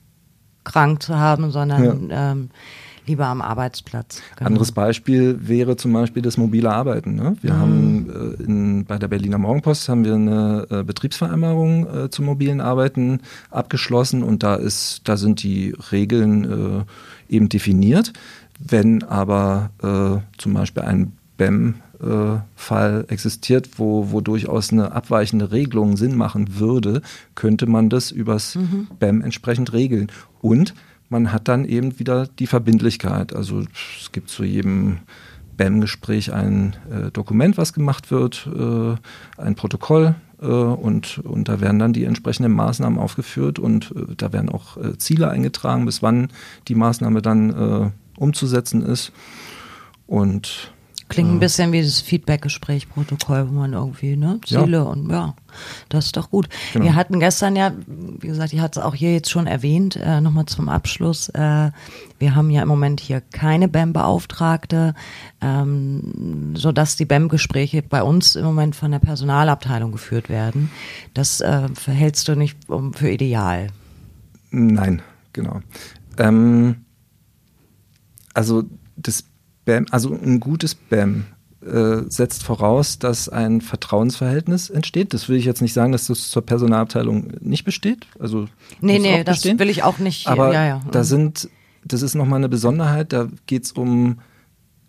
krank 0.71 1.03
zu 1.03 1.19
haben, 1.19 1.51
sondern 1.51 2.11
ja. 2.11 2.33
ähm, 2.33 2.51
lieber 3.09 3.27
am 3.27 3.41
Arbeitsplatz. 3.41 4.21
Genau. 4.37 4.49
Anderes 4.49 4.71
Beispiel 4.73 5.39
wäre 5.41 5.77
zum 5.77 5.93
Beispiel 5.93 6.23
das 6.23 6.37
mobile 6.37 6.71
Arbeiten. 6.71 7.15
Ne? 7.15 7.37
Wir 7.41 7.55
mhm. 7.55 7.59
haben 7.59 8.11
äh, 8.39 8.43
in, 8.45 8.85
bei 8.85 8.99
der 8.99 9.09
Berliner 9.09 9.39
Morgenpost 9.39 9.89
haben 9.89 10.05
wir 10.05 10.15
eine 10.15 10.67
äh, 10.71 10.83
Betriebsvereinbarung 10.85 12.05
äh, 12.05 12.11
zum 12.11 12.27
mobilen 12.27 12.61
Arbeiten 12.61 13.21
abgeschlossen 13.51 14.23
und 14.23 14.43
da 14.43 14.55
ist, 14.55 15.01
da 15.05 15.17
sind 15.17 15.43
die 15.43 15.75
Regeln 15.91 16.85
äh, 17.29 17.35
eben 17.35 17.49
definiert. 17.49 18.13
Wenn 18.61 19.05
aber 19.05 19.71
äh, 19.83 20.39
zum 20.39 20.55
Beispiel 20.55 20.83
ein 20.83 21.13
BEM 21.37 21.77
äh, 22.01 22.41
Fall 22.55 23.07
existiert, 23.09 23.71
wo, 23.79 24.11
wo 24.11 24.21
durchaus 24.21 24.73
eine 24.73 24.93
abweichende 24.93 25.51
Regelung 25.51 25.97
Sinn 25.97 26.17
machen 26.17 26.59
würde, 26.59 27.03
könnte 27.35 27.67
man 27.67 27.89
das 27.89 28.11
übers 28.11 28.57
mhm. 28.57 28.89
BEM 28.99 29.23
entsprechend 29.23 29.73
regeln. 29.73 30.09
Und 30.41 30.75
man 31.09 31.33
hat 31.33 31.49
dann 31.49 31.65
eben 31.65 31.99
wieder 31.99 32.27
die 32.27 32.47
Verbindlichkeit. 32.47 33.35
Also 33.35 33.65
es 33.99 34.13
gibt 34.13 34.29
zu 34.29 34.45
jedem 34.45 34.99
BEM-Gespräch 35.57 36.33
ein 36.33 36.77
äh, 36.91 37.11
Dokument, 37.11 37.57
was 37.57 37.73
gemacht 37.73 38.11
wird, 38.11 38.49
äh, 38.55 38.95
ein 39.41 39.55
Protokoll 39.55 40.15
äh, 40.41 40.47
und, 40.47 41.19
und 41.19 41.49
da 41.49 41.61
werden 41.61 41.79
dann 41.79 41.93
die 41.93 42.05
entsprechenden 42.05 42.53
Maßnahmen 42.53 42.99
aufgeführt 42.99 43.59
und 43.59 43.93
äh, 43.95 44.15
da 44.17 44.33
werden 44.33 44.49
auch 44.49 44.77
äh, 44.77 44.97
Ziele 44.99 45.31
eingetragen, 45.31 45.85
bis 45.85 46.03
wann 46.03 46.29
die 46.69 46.75
Maßnahme 46.75 47.23
dann 47.23 47.93
umzusetzen 48.17 48.83
ist. 48.83 49.13
Und 50.07 50.73
Klingt 51.09 51.31
ein 51.31 51.41
bisschen 51.41 51.73
wie 51.73 51.83
das 51.83 52.01
Feedback-Gespräch-Protokoll, 52.01 53.49
wo 53.49 53.55
man 53.55 53.73
irgendwie, 53.73 54.15
ne, 54.17 54.41
Ziele 54.45 54.79
ja. 54.79 54.83
und 54.83 55.11
ja, 55.11 55.35
das 55.89 56.07
ist 56.07 56.17
doch 56.17 56.31
gut. 56.31 56.49
Genau. 56.73 56.85
Wir 56.85 56.95
hatten 56.95 57.19
gestern 57.19 57.57
ja, 57.57 57.73
wie 57.87 58.27
gesagt, 58.27 58.53
ich 58.53 58.61
hatte 58.61 58.81
es 58.81 58.85
auch 58.85 58.95
hier 58.95 59.13
jetzt 59.13 59.31
schon 59.31 59.47
erwähnt, 59.47 59.97
äh, 59.97 60.21
nochmal 60.21 60.47
zum 60.47 60.69
Abschluss, 60.69 61.31
äh, 61.31 61.71
wir 62.19 62.35
haben 62.35 62.51
ja 62.51 62.63
im 62.63 62.69
Moment 62.69 63.01
hier 63.01 63.21
keine 63.21 63.69
BEM-Beauftragte, 63.69 64.95
ähm, 65.41 66.55
sodass 66.57 66.97
die 66.97 67.05
BEM-Gespräche 67.05 67.83
bei 67.83 68.03
uns 68.03 68.37
im 68.37 68.45
Moment 68.45 68.77
von 68.77 68.91
der 68.91 68.99
Personalabteilung 68.99 69.93
geführt 69.93 70.29
werden. 70.29 70.71
Das 71.15 71.41
äh, 71.41 71.69
verhältst 71.75 72.29
du 72.29 72.35
nicht 72.35 72.59
für 72.93 73.11
ideal? 73.11 73.69
Nein, 74.51 75.03
genau. 75.33 75.61
Ähm, 76.19 76.85
also 78.35 78.65
das 78.97 79.25
BAM, 79.69 79.87
also 79.91 80.15
ein 80.15 80.41
gutes 80.41 80.75
BAM 80.75 81.27
äh, 81.61 82.03
setzt 82.09 82.43
voraus, 82.43 82.99
dass 82.99 83.29
ein 83.29 83.61
Vertrauensverhältnis 83.61 84.71
entsteht. 84.71 85.13
Das 85.13 85.29
will 85.29 85.37
ich 85.37 85.45
jetzt 85.45 85.61
nicht 85.61 85.75
sagen, 85.75 85.93
dass 85.93 86.07
das 86.07 86.31
zur 86.31 86.43
Personalabteilung 86.43 87.33
nicht 87.41 87.65
besteht. 87.65 88.07
Also 88.19 88.47
nee, 88.81 88.99
nee, 88.99 89.25
das 89.25 89.37
bestehen. 89.37 89.59
will 89.59 89.69
ich 89.69 89.83
auch 89.83 89.99
nicht. 89.99 90.27
Aber 90.27 90.55
ja, 90.55 90.67
ja. 90.67 90.81
da 90.91 91.05
sind, 91.05 91.51
das 91.85 92.01
ist 92.01 92.15
nochmal 92.15 92.39
eine 92.39 92.49
Besonderheit, 92.49 93.13
da 93.13 93.29
geht 93.47 93.65
es 93.65 93.73
um 93.73 94.21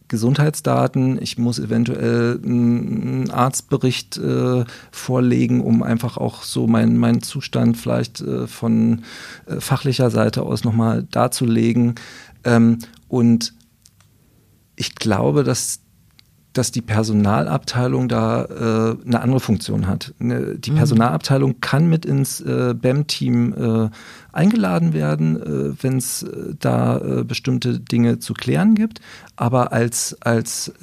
Gesundheitsdaten, 0.08 1.22
ich 1.22 1.38
muss 1.38 1.60
eventuell 1.60 2.40
einen 2.44 3.30
Arztbericht 3.30 4.18
äh, 4.18 4.64
vorlegen, 4.92 5.62
um 5.62 5.84
einfach 5.84 6.18
auch 6.18 6.44
so 6.44 6.66
meinen 6.66 6.98
mein 6.98 7.22
Zustand 7.22 7.78
vielleicht 7.78 8.22
äh, 8.22 8.48
von 8.48 9.04
äh, 9.46 9.60
fachlicher 9.60 10.10
Seite 10.10 10.44
aus 10.44 10.64
nochmal 10.64 11.04
darzulegen. 11.12 11.96
Ähm, 12.46 12.80
und 13.10 13.54
ich 14.80 14.96
glaube, 14.96 15.44
dass 15.44 15.82
dass 16.54 16.72
die 16.72 16.82
Personalabteilung 16.82 18.10
da 18.10 18.44
äh, 18.44 19.06
eine 19.06 19.22
andere 19.22 19.40
Funktion 19.40 19.88
hat. 19.88 20.16
Ne, 20.18 20.58
die 20.58 20.72
mhm. 20.72 20.78
Personalabteilung 20.78 21.62
kann 21.62 21.88
mit 21.88 22.06
ins 22.06 22.42
äh, 22.42 22.74
BEM-Team 22.74 23.54
äh, 23.54 23.90
eingeladen 24.32 24.94
werden, 24.94 25.42
äh, 25.42 25.84
wenn 25.84 25.98
es 25.98 26.24
äh, 26.24 26.56
da 26.60 26.98
äh, 26.98 27.24
bestimmte 27.24 27.80
Dinge 27.80 28.18
zu 28.18 28.34
klären 28.34 28.74
gibt. 28.74 29.00
Aber 29.36 29.72
als, 29.72 30.18
als, 30.22 30.74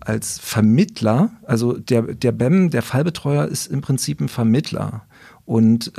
als 0.00 0.38
Vermittler, 0.38 1.30
also 1.44 1.72
der, 1.72 2.02
der 2.02 2.32
BEM, 2.32 2.70
der 2.70 2.82
Fallbetreuer, 2.82 3.46
ist 3.46 3.66
im 3.66 3.80
Prinzip 3.80 4.20
ein 4.20 4.28
Vermittler. 4.28 5.02
Und 5.44 5.92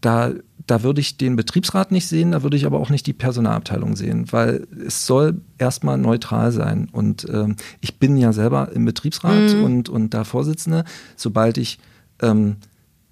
da 0.00 0.30
da 0.66 0.82
würde 0.82 1.00
ich 1.00 1.16
den 1.16 1.36
Betriebsrat 1.36 1.92
nicht 1.92 2.06
sehen, 2.06 2.32
da 2.32 2.42
würde 2.42 2.56
ich 2.56 2.66
aber 2.66 2.78
auch 2.78 2.90
nicht 2.90 3.06
die 3.06 3.12
Personalabteilung 3.12 3.96
sehen, 3.96 4.30
weil 4.30 4.66
es 4.86 5.06
soll 5.06 5.40
erstmal 5.58 5.98
neutral 5.98 6.52
sein. 6.52 6.88
Und 6.92 7.26
ähm, 7.32 7.56
ich 7.80 7.98
bin 7.98 8.16
ja 8.16 8.32
selber 8.32 8.70
im 8.72 8.84
Betriebsrat 8.84 9.54
mhm. 9.54 9.64
und, 9.64 9.88
und 9.88 10.14
da 10.14 10.24
Vorsitzende. 10.24 10.84
Sobald 11.16 11.58
ich 11.58 11.78
ähm, 12.20 12.56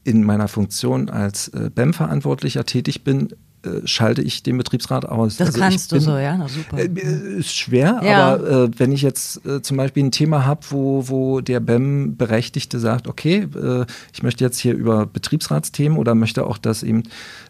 in 0.04 0.24
meiner 0.24 0.48
Funktion 0.48 1.10
als 1.10 1.48
äh, 1.48 1.70
BEM-Verantwortlicher 1.74 2.64
tätig 2.64 3.04
bin, 3.04 3.34
schalte 3.84 4.22
ich 4.22 4.42
den 4.42 4.56
Betriebsrat 4.56 5.04
aus. 5.04 5.36
Das 5.36 5.48
also 5.48 5.60
kannst 5.60 5.90
bin, 5.90 5.98
du 5.98 6.04
so, 6.04 6.16
ja, 6.16 6.36
Na, 6.36 6.48
super. 6.48 6.78
Äh, 6.78 7.38
ist 7.38 7.54
schwer, 7.54 8.00
ja. 8.02 8.34
aber 8.34 8.64
äh, 8.64 8.70
wenn 8.78 8.92
ich 8.92 9.02
jetzt 9.02 9.44
äh, 9.44 9.60
zum 9.60 9.76
Beispiel 9.76 10.04
ein 10.04 10.10
Thema 10.10 10.46
habe, 10.46 10.60
wo, 10.70 11.08
wo 11.08 11.40
der 11.40 11.60
BEM-Berechtigte 11.60 12.78
sagt, 12.78 13.06
okay, 13.06 13.46
äh, 13.54 13.84
ich 14.12 14.22
möchte 14.22 14.44
jetzt 14.44 14.58
hier 14.58 14.74
über 14.74 15.06
Betriebsratsthemen 15.06 15.98
oder 15.98 16.14
möchte 16.14 16.46
auch, 16.46 16.58
dass 16.58 16.82
eben 16.82 17.02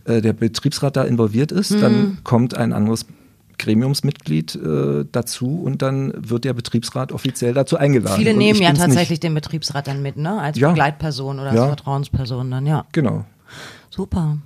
äh, 0.04 0.20
der 0.20 0.32
Betriebsrat 0.32 0.96
da 0.96 1.04
involviert 1.04 1.52
ist, 1.52 1.72
mhm. 1.72 1.80
dann 1.80 2.18
kommt 2.24 2.54
ein 2.54 2.72
anderes 2.72 3.06
Gremiumsmitglied 3.58 4.56
äh, 4.56 5.04
dazu 5.12 5.62
und 5.62 5.82
dann 5.82 6.12
wird 6.16 6.44
der 6.44 6.54
Betriebsrat 6.54 7.12
offiziell 7.12 7.54
dazu 7.54 7.76
eingeladen. 7.76 8.16
Viele 8.16 8.34
nehmen 8.34 8.60
ja 8.60 8.72
tatsächlich 8.72 9.10
nicht. 9.10 9.22
den 9.22 9.34
Betriebsrat 9.34 9.86
dann 9.86 10.02
mit, 10.02 10.16
ne? 10.16 10.40
Als 10.40 10.58
ja. 10.58 10.70
Begleitperson 10.70 11.38
oder 11.38 11.50
als 11.50 11.58
ja. 11.58 11.66
Vertrauensperson 11.66 12.50
dann, 12.50 12.66
ja. 12.66 12.86
Genau. 12.92 13.26
Super. 13.90 14.38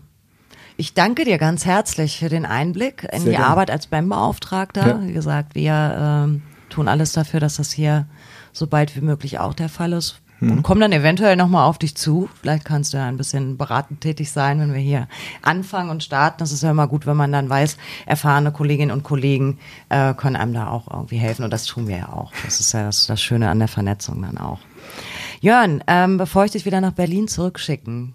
Ich 0.77 0.95
danke 0.95 1.25
dir 1.25 1.39
ganz 1.39 1.65
herzlich 1.65 2.19
für 2.19 2.29
den 2.29 2.45
Einblick 2.45 3.05
in 3.05 3.21
Sehr 3.21 3.31
die 3.31 3.37
gerne. 3.37 3.47
Arbeit 3.47 3.71
als 3.71 3.87
BEM-Beauftragter. 3.87 4.87
Ja. 4.87 5.03
Wie 5.03 5.13
gesagt, 5.13 5.55
wir 5.55 5.97
ähm, 5.99 6.43
tun 6.69 6.89
alles 6.89 7.13
dafür, 7.13 7.39
dass 7.39 7.57
das 7.57 7.71
hier 7.71 8.07
so 8.53 8.67
bald 8.67 8.97
wie 8.97 9.01
möglich 9.01 9.39
auch 9.39 9.55
der 9.55 9.69
Fall 9.69 9.93
ist. 9.93 10.21
Hm. 10.41 10.51
Und 10.51 10.63
kommen 10.65 10.81
dann 10.81 10.91
eventuell 10.91 11.37
nochmal 11.37 11.69
auf 11.69 11.79
dich 11.79 11.97
zu. 11.97 12.29
Vielleicht 12.41 12.65
kannst 12.65 12.93
du 12.93 12.97
ja 12.97 13.07
ein 13.07 13.17
bisschen 13.17 13.57
beratend 13.57 14.01
tätig 14.01 14.33
sein, 14.33 14.59
wenn 14.59 14.75
wir 14.75 14.81
hier 14.81 15.07
anfangen 15.43 15.91
und 15.91 16.03
starten. 16.03 16.39
Das 16.39 16.51
ist 16.51 16.65
ja 16.65 16.73
immer 16.73 16.89
gut, 16.89 17.07
wenn 17.07 17.17
man 17.17 17.31
dann 17.31 17.49
weiß, 17.49 17.77
erfahrene 18.07 18.51
Kolleginnen 18.51 18.91
und 18.91 19.05
Kollegen 19.05 19.59
äh, 19.91 20.13
können 20.15 20.35
einem 20.35 20.55
da 20.55 20.71
auch 20.71 20.91
irgendwie 20.91 21.19
helfen. 21.19 21.45
Und 21.45 21.53
das 21.53 21.67
tun 21.67 21.87
wir 21.87 21.99
ja 21.99 22.09
auch. 22.09 22.33
Das 22.45 22.59
ist 22.59 22.73
ja 22.73 22.83
das, 22.83 23.07
das 23.07 23.23
Schöne 23.23 23.49
an 23.49 23.61
der 23.61 23.69
Vernetzung 23.69 24.23
dann 24.23 24.39
auch. 24.39 24.59
Jörn, 25.41 25.85
ähm, 25.87 26.19
bevor 26.19 26.45
ich 26.47 26.51
dich 26.51 26.67
wieder 26.67 26.81
nach 26.81 26.93
Berlin 26.93 27.29
zurückschicken 27.29 28.15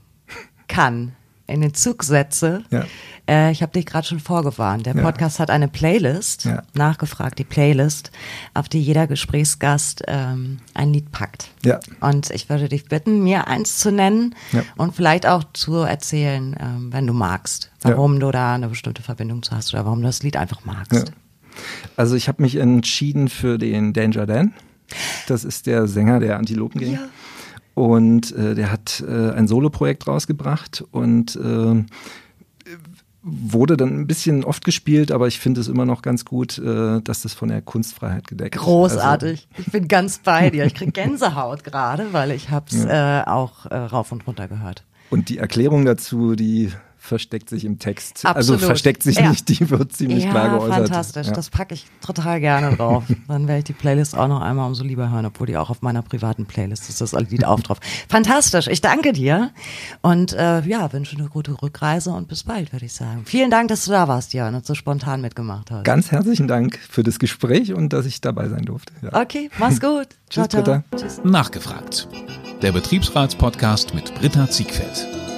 kann, 0.68 1.16
in 1.50 1.62
den 1.62 1.74
Zug 1.74 2.04
setze. 2.04 2.64
Ja. 2.70 2.86
Äh, 3.28 3.52
ich 3.52 3.62
habe 3.62 3.72
dich 3.74 3.86
gerade 3.86 4.08
schon 4.08 4.20
vorgewarnt. 4.20 4.86
Der 4.86 4.94
Podcast 4.94 5.38
ja. 5.38 5.44
hat 5.44 5.50
eine 5.50 5.68
Playlist, 5.68 6.46
ja. 6.46 6.64
nachgefragt, 6.74 7.40
die 7.40 7.44
Playlist, 7.44 8.12
auf 8.54 8.70
die 8.70 8.82
jeder 8.82 9.08
Gesprächsgast 9.08 10.04
ähm, 10.08 10.60
ein 10.74 10.94
Lied 10.94 11.12
packt. 11.12 11.50
Ja. 11.64 11.80
Und 12.00 12.30
ich 12.32 12.50
würde 12.50 12.70
dich 12.70 12.86
bitten, 12.86 13.24
mir 13.24 13.48
eins 13.48 13.78
zu 13.78 13.92
nennen 13.92 14.36
und 14.78 14.96
vielleicht 14.96 15.28
auch 15.28 15.44
zu 15.54 15.76
erzählen, 15.78 16.56
ähm, 16.60 16.94
wenn 16.94 17.06
du 17.06 17.14
magst, 17.14 17.72
warum 17.82 18.20
du 18.20 18.32
da 18.32 18.56
eine 18.56 18.70
bestimmte 18.70 19.02
Verbindung 19.02 19.44
zu 19.44 19.56
hast 19.56 19.74
oder 19.74 19.86
warum 19.86 20.00
du 20.00 20.08
das 20.08 20.24
Lied 20.24 20.38
einfach 20.38 20.66
magst. 20.66 21.12
Also 21.98 22.16
ich 22.16 22.28
habe 22.28 22.42
mich 22.42 22.56
entschieden 22.56 23.28
für 23.28 23.58
den 23.58 23.94
Danger 23.94 24.26
Dan. 24.26 24.54
Das 25.28 25.44
ist 25.44 25.68
der 25.68 25.88
Sänger 25.88 26.20
der 26.20 26.38
Antilopen 26.38 26.82
Gang. 26.82 27.00
Und 27.80 28.36
äh, 28.36 28.56
der 28.56 28.74
hat 28.74 29.02
äh, 29.08 29.32
ein 29.32 29.48
Soloprojekt 29.48 30.06
rausgebracht 30.06 30.84
und 30.92 31.38
äh, 31.38 31.86
wurde 33.22 33.78
dann 33.78 34.02
ein 34.02 34.06
bisschen 34.06 34.44
oft 34.44 34.66
gespielt, 34.66 35.14
aber 35.14 35.28
ich 35.28 35.40
finde 35.40 35.62
es 35.62 35.70
immer 35.70 35.86
noch 35.86 36.02
ganz 36.02 36.26
gut, 36.26 36.58
äh, 36.58 37.00
dass 37.00 37.22
das 37.22 37.34
von 37.34 37.48
der 37.48 37.62
Kunstfreiheit 37.62 38.28
gedeckt 38.28 38.58
ist. 38.58 38.62
Großartig. 38.62 39.48
Also, 39.52 39.64
ich 39.66 39.72
bin 39.72 39.88
ganz 39.88 40.18
bei 40.18 40.50
dir. 40.50 40.66
Ich 40.66 40.76
kriege 40.76 40.92
Gänsehaut 40.92 41.64
gerade, 41.64 42.12
weil 42.12 42.32
ich 42.32 42.50
habe 42.50 42.66
es 42.70 42.84
ja. 42.84 43.22
äh, 43.22 43.28
auch 43.28 43.66
äh, 43.68 43.78
rauf 43.78 44.12
und 44.12 44.28
runter 44.28 44.50
gehört. 44.50 44.84
Und 45.10 45.30
die 45.30 45.38
Erklärung 45.38 45.86
dazu, 45.86 46.36
die 46.36 46.74
versteckt 47.10 47.50
sich 47.50 47.66
im 47.66 47.80
Text. 47.80 48.26
Also 48.26 48.30
Absolut. 48.30 48.60
Also 48.60 48.68
versteckt 48.68 49.04
sich 49.04 49.18
ja. 49.18 49.30
nicht, 49.30 49.50
die 49.50 49.70
wird 49.70 49.92
ziemlich 49.92 50.24
ja, 50.24 50.32
klar 50.32 50.58
geäußert. 50.58 50.88
Fantastisch, 50.88 51.28
ja. 51.28 51.34
das 51.34 51.50
packe 51.50 51.74
ich 51.74 51.86
total 52.06 52.40
gerne 52.40 52.78
drauf. 52.78 53.04
Dann 53.28 53.48
werde 53.48 53.60
ich 53.60 53.64
die 53.66 53.74
Playlist 53.74 54.16
auch 54.16 54.28
noch 54.28 54.42
einmal 54.42 54.68
umso 54.68 54.84
lieber 54.84 55.10
hören, 55.12 55.26
obwohl 55.26 55.48
die 55.48 55.58
auch 55.58 55.70
auf 55.70 55.82
meiner 55.82 56.02
privaten 56.02 56.46
Playlist 56.46 56.88
ist, 56.88 57.02
das 57.02 57.12
Lied 57.12 57.46
auch 57.46 57.60
drauf. 57.60 57.80
Fantastisch, 58.08 58.68
ich 58.68 58.80
danke 58.80 59.12
dir 59.12 59.52
und 60.02 60.34
äh, 60.34 60.62
ja, 60.62 60.94
wünsche 60.94 61.18
eine 61.18 61.28
gute 61.28 61.62
Rückreise 61.62 62.12
und 62.12 62.28
bis 62.28 62.44
bald, 62.44 62.72
würde 62.72 62.86
ich 62.86 62.94
sagen. 62.94 63.24
Vielen 63.26 63.52
Dank, 63.52 63.68
dass 63.68 63.86
du 63.86 63.92
da 63.92 64.08
warst, 64.08 64.34
Jan, 64.34 64.56
und 64.56 64.66
so 64.66 64.76
spontan 64.76 65.22
mitgemacht 65.22 65.72
hast. 65.72 65.84
Ganz 65.84 66.12
herzlichen 66.12 66.48
Dank 66.48 66.78
für 66.90 67.04
das 67.04 67.20
Gespräch 67.20 67.74
und 67.74 67.92
dass 67.92 68.06
ich 68.06 68.22
dabei 68.22 68.48
sein 68.48 68.64
durfte. 68.64 68.94
Okay, 69.12 69.50
mach's 69.58 69.82
gut. 69.82 70.08
Ciao, 70.30 70.46
Tschüss, 70.46 70.50
ciao. 70.50 70.64
Britta. 70.64 70.84
Tschüss. 70.96 71.22
Nachgefragt. 71.24 72.08
Der 72.62 72.72
Betriebsratspodcast 72.72 73.96
mit 73.96 74.14
Britta 74.16 74.50
Ziegfeld. 74.50 75.29